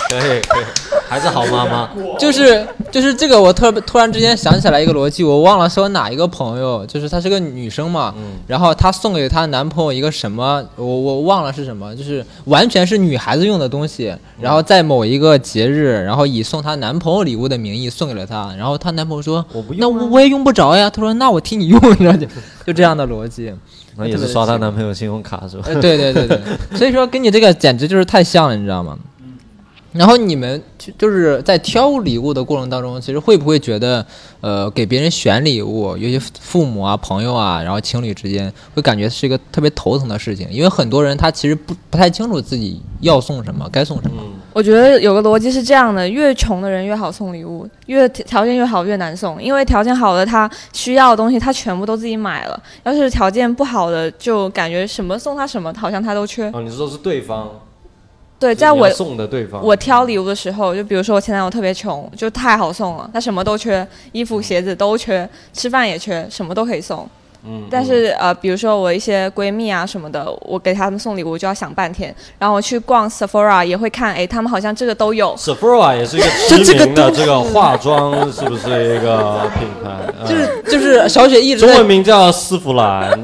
[0.07, 0.63] 可以 可以，
[1.07, 1.89] 还是好妈妈。
[2.19, 8.13] 就是就是这个，我特突然之间想起来一个逻辑，我忘了是我哪一个朋友，就是她是个女生嘛，
[8.47, 22.25] 然后她送给她男朋友一个什么，我我忘了是什么，就是完全是女孩子用的东西，然后在某一个节日，然后以送她男朋友礼物的名义送给了她，然后她男朋友说，我不那我我也用不着呀，她说那我替你用， 你知道就
[22.65, 23.53] 就这样的逻辑，
[23.97, 25.63] 那也是刷她男朋友信用卡是吧？
[25.67, 26.39] 呃对对对对，
[26.77, 28.97] 所以说跟你这个简直就是太像了，你知道吗？
[29.95, 34.05] 然后你们就就是在挑礼物的过程当中，其实会不会觉得，
[34.41, 44.21] 呃，给别人选礼物，尤其父母啊、朋友啊，然后情侣之间，会感觉是一个特别头疼的事情，因为很多人他其实不不太清楚自己要送什么，该送什么。
[44.51, 49.41] 我觉得有个逻辑是这样的：越穷的人越好送礼物，越条件越好越难送。
[49.41, 56.49] 因为条件好的他需要的东西他全部都自己买了，要是条件不好的，就感觉什么送他什么，好像他都缺。
[56.51, 57.49] 哦，你是说是对方？
[58.37, 59.63] 对，在我送的对方。
[59.63, 67.07] 我挑礼物的时候，就比如说我前男友特别穷，就太好送了，他什么都缺，衣服、鞋子都缺，吃饭也缺，什么都可以送。
[67.47, 75.35] 嗯但是呃，比如说我一些闺蜜啊什么的，我给他们送礼物就要想半天，然后我去逛 Sephora 也会看，哎，他们好像这个都有。
[75.37, 79.91] Sephora 也是一个知名的 这个化妆，是不是一个品牌？
[80.19, 83.23] 嗯就是就是小雪一直中文名叫丝芙兰。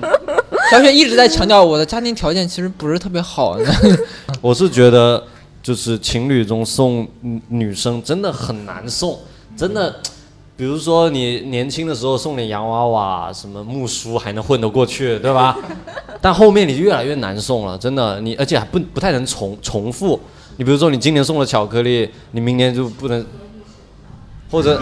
[0.72, 3.66] 小雪一直在强调我的家庭条件其实不是特别好的。
[4.40, 5.22] 我是觉得，
[5.62, 9.20] 就是情侣中送女女生真的很难送，
[9.58, 9.94] 真的。
[10.56, 15.58] 比如说你年轻的时候送点洋娃娃、什么木梳还能混得过去，对吧？
[16.22, 18.22] 但后面你就越来越难送了，真的。
[18.22, 20.18] 你而且还不不太能重重复。
[20.56, 23.26] 你比如说你今年送了巧克力，你明年就不能，
[24.50, 24.82] 或者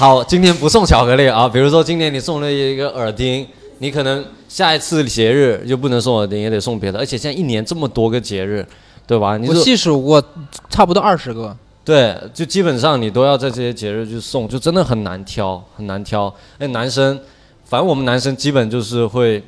[0.00, 1.46] 好，今天不送巧克力啊。
[1.46, 3.46] 比如说今年你送了一个耳钉，
[3.80, 6.98] 你可能下一次节日就不能送耳钉，也得送别的。
[6.98, 8.66] 而且现在一年这么多个节日，
[9.06, 9.36] 对吧？
[9.36, 10.24] 你我细数过，
[10.70, 11.54] 差不多二十个。
[11.84, 16.34] 对，就基本上你都要在这些节日去送，就真的很难挑，很难挑。
[16.58, 17.20] 哎，男生，
[17.66, 19.44] 反正我们男生基本就是会，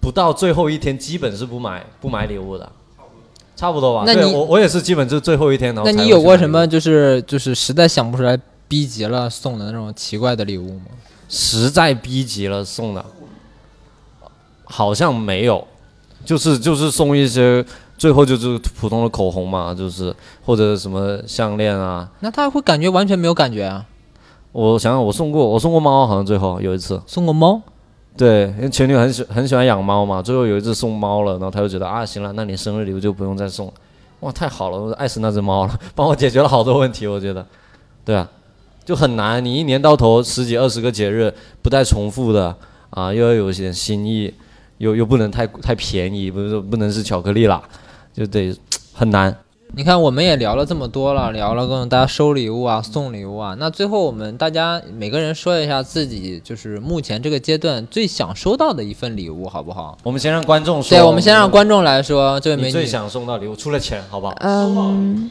[0.00, 2.70] 不到最后一天，基本是不买不买礼物的，
[3.56, 4.04] 差不多吧。
[4.06, 8.38] 那你对我我也是基本就是最后一天，然后那你有过什么就是就是实在想不出来、
[8.70, 10.84] 逼急了送的那种奇怪的礼物吗？
[11.28, 13.04] 实在逼急了送的，
[14.62, 15.66] 好像没有，
[16.24, 17.64] 就是就是送一些，
[17.98, 20.14] 最后就是普通的口红嘛，就是
[20.46, 22.08] 或者什么项链啊。
[22.20, 23.84] 那他会感觉完全没有感觉啊？
[24.52, 27.60] 我想想，我送过，我送过猫，好像最后有一次送过猫。
[28.16, 33.72] 对，因为前女友很喜很喜欢养猫嘛，最后有一次送猫了，然后他就觉得啊，行了，那你生日礼物就不用再送了。
[34.20, 37.44] 哇，太好了，我爱死那只猫了，帮我解决了好多问题，我觉得。
[38.04, 38.28] 对啊，
[38.90, 41.32] 就很难，你一年到头十几二十个节日
[41.62, 42.52] 不带重复的
[42.90, 44.34] 啊，又要有一点新意，
[44.78, 47.62] 又又不能太太便宜，不是说不能是巧克力啦，
[48.12, 48.52] 就得
[48.92, 49.32] 很难。
[49.76, 53.54] 你看，我们也聊了这么多了，聊了各种大家收礼物啊、送礼物啊。
[53.60, 59.96] 那最后我们大家每个人说一下自己就是目前这个阶段最想收到的一份礼物，好不好？
[60.02, 60.98] 我们先让观众说。
[60.98, 64.34] 对，我们先让观众来说，这位美女最想送到礼物，除了钱，好不好？
[64.40, 65.30] 嗯，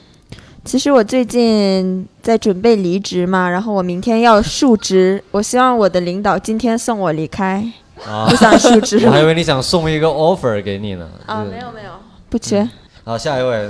[0.65, 7.65] 其实我最近在准备离职嘛，然后我明天要述职，我希望我的领导今天送我离开，
[8.05, 8.27] 啊。
[8.29, 9.01] 不想述职。
[9.07, 11.07] 我还以为你想送一个 offer 给你呢。
[11.25, 11.91] 啊，没有没有，
[12.29, 12.67] 不缺。
[13.03, 13.67] 好，下一位，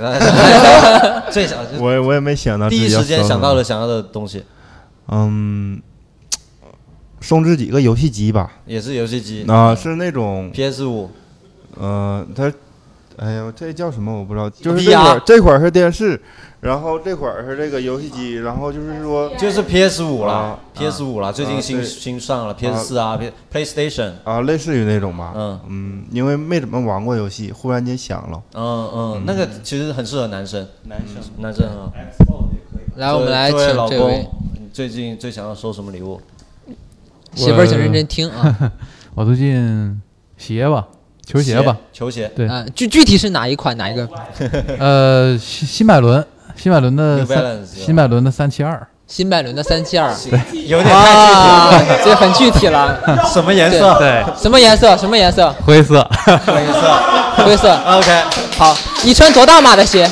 [1.30, 4.44] 最想我我也没想到第一时间想到了想要的东西，
[5.08, 5.80] 嗯，
[7.20, 8.52] 送自己个游戏机吧。
[8.66, 9.44] 也是游戏机。
[9.48, 11.10] 啊，是那种 PS 五，
[11.78, 12.52] 呃，它，
[13.20, 16.18] 哎呀，这叫什么我不知道，就是这块儿这块儿是电视，
[16.60, 23.20] 然后这块儿是这个游戏机，然后就是说就是 PS 五了啊，PS 五了，最近新啊新上了 PS 四啊
[23.52, 25.34] PlayStation，啊，类似于那种吧。
[25.36, 25.60] 嗯。
[25.68, 28.42] 嗯，因为没怎么玩过游戏，忽然间想了。
[28.54, 31.16] 嗯嗯，那个其实很适合男生，男生。
[31.38, 31.92] 男生啊。
[32.96, 34.22] 来，我们来请老请这位。
[34.22, 36.18] 公，你最近最想要收什么礼物？
[37.34, 38.72] 媳妇儿请认真听啊。
[39.14, 40.00] 我最近
[40.38, 40.88] 鞋吧，
[41.30, 44.08] 球鞋吧，球鞋对，啊，具具体是哪一款哪一个？
[44.80, 46.24] 呃，新新百伦，
[46.56, 52.98] 新百伦的三新百伦的三七二，新百伦的三七二，对有点太具体了啊，这很具体了。
[53.32, 54.96] 什么颜色对什么颜色？
[54.96, 55.54] 什么颜色？
[55.64, 57.00] 灰色，灰色，
[57.46, 57.72] 灰色。
[57.86, 58.24] OK，
[58.58, 60.10] 好，你穿多大码的鞋？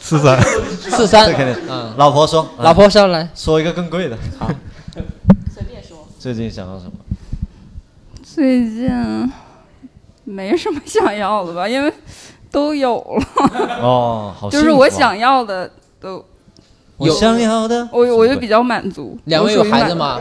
[0.00, 0.40] 四三，
[0.80, 1.62] 四三这肯定。
[1.68, 4.16] 嗯，老婆说，老婆上来，说一个更贵的。
[4.38, 4.48] 好，
[5.54, 6.06] 随便说。
[6.18, 6.92] 最近想到什么？
[8.22, 8.88] 最近
[10.28, 11.92] 没什么想要的吧，因为
[12.50, 13.78] 都有了。
[13.82, 15.70] 哦，好就是我想要的
[16.00, 16.24] 都。
[16.98, 19.16] 我想要的，我我就比较满足。
[19.26, 19.62] 两位有？
[19.62, 20.20] 孩子吗？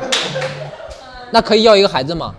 [1.32, 2.36] 那可以要一个孩子吗？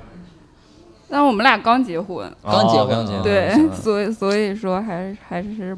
[1.11, 5.77] 但我们俩刚结婚，刚结婚刚结对，所以所以说还是还是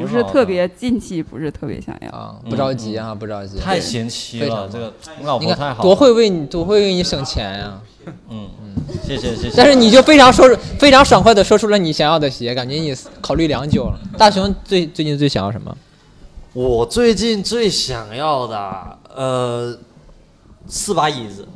[0.00, 2.10] 不是特别近期不是特别想要。
[2.10, 3.58] 啊，不着急啊，不着急。
[3.58, 7.80] 太贤妻了，这个你老婆太好了，多会为你多会为你省钱呀。
[8.30, 8.74] 嗯嗯，
[9.06, 9.52] 谢谢谢谢。
[9.56, 13.98] 但是你就非常说非常爽快的说出了你想要的鞋，感觉你考虑良久了。
[14.16, 15.76] 大雄最最近最想要什么？
[16.54, 19.78] 我最近最想要的，呃，
[20.66, 21.46] 四把椅子。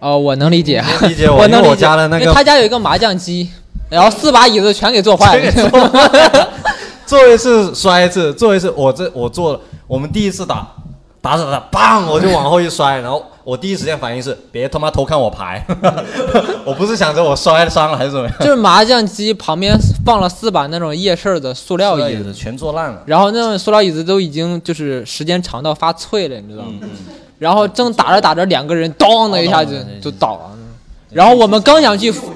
[0.00, 1.62] 哦，我能理解，理解我 我能理解。
[1.62, 3.48] 因为我家的那个因为他家有一个麻将机，
[3.88, 6.52] 然后四把椅子全给坐坏了。
[7.14, 10.66] 做一次摔一次，做一次我这我做了，我们第一次打
[11.22, 15.64] 打打打，砰我就往后一摔，然后我第一时间反应是别他妈偷看我牌，
[16.66, 23.00] 我不是想着我摔伤了还是怎么样，就是麻将机旁边放了四把那种夜市的塑料椅子，全坐烂了。
[23.06, 26.88] 然后那种塑料椅子都已经就是时间长到发脆了，你知道嗯吗？
[27.38, 30.50] 然后正打着打着，两个人咚的一下子就倒了。
[31.10, 32.32] 然后我们刚想去扶，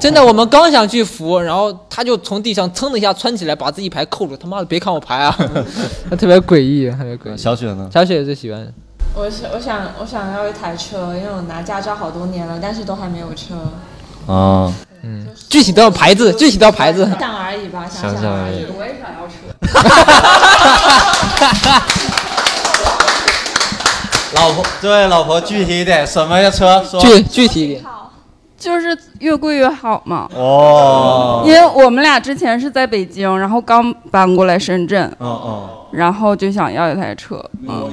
[0.00, 4.34] 真的我们刚想去扶，然后他就从地上蹭的一下窜起来，把自己牌扣住。
[4.34, 5.36] 他妈的，别看我牌啊！
[6.08, 7.36] 他特别诡异，特别诡异。
[7.36, 7.86] 小雪呢？
[7.92, 8.66] 小雪最喜欢。
[9.14, 13.54] 我想，我想，我想要一台车，因为我拿驾照好多年了，但是都还没有车。
[14.26, 14.72] 啊，
[15.02, 17.04] 嗯，具体到牌子，具体到牌子。
[17.20, 18.64] 想而已吧，想想而已。
[18.78, 19.34] 我也想要车。
[24.32, 26.82] 老婆，这位老婆具体一点，什么车？
[26.84, 27.84] 说具具体一点。
[28.60, 30.28] 就是越贵越好嘛。
[30.34, 37.42] 哦因为我们俩之前是在北京，然后刚搬过来深圳，嗯嗯，然后就想要一台车。
[37.66, 37.90] 嗯，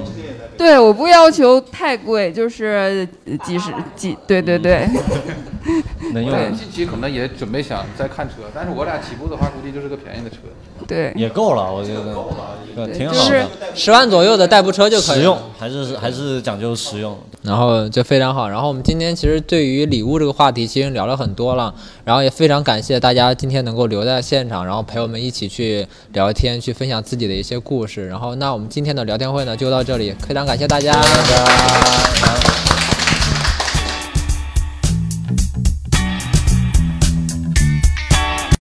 [0.57, 3.07] 对，我不要求太贵，就是
[3.43, 4.87] 几十几，对对对。
[6.13, 10.37] 能用对近期可能也准备想再看车，但是我俩起步的话，估计就是个便宜的车。
[10.87, 12.15] 对，也够了，我觉得，
[12.75, 17.17] 对挺好的，十万左右的代步车就可以了实用，还是还是讲究实用。
[17.43, 18.49] 然后就非常好。
[18.49, 21.73] 然后我们今天其实对于礼物这个话题，其实聊了很多了。
[22.03, 28.07] 然后也非常感谢大家今天能够留在现场，然后陪我们一起去聊天，去分享自己的一些故事。
[28.07, 30.93] 然后那我们今天的聊天会呢就到这里，非常感谢大家。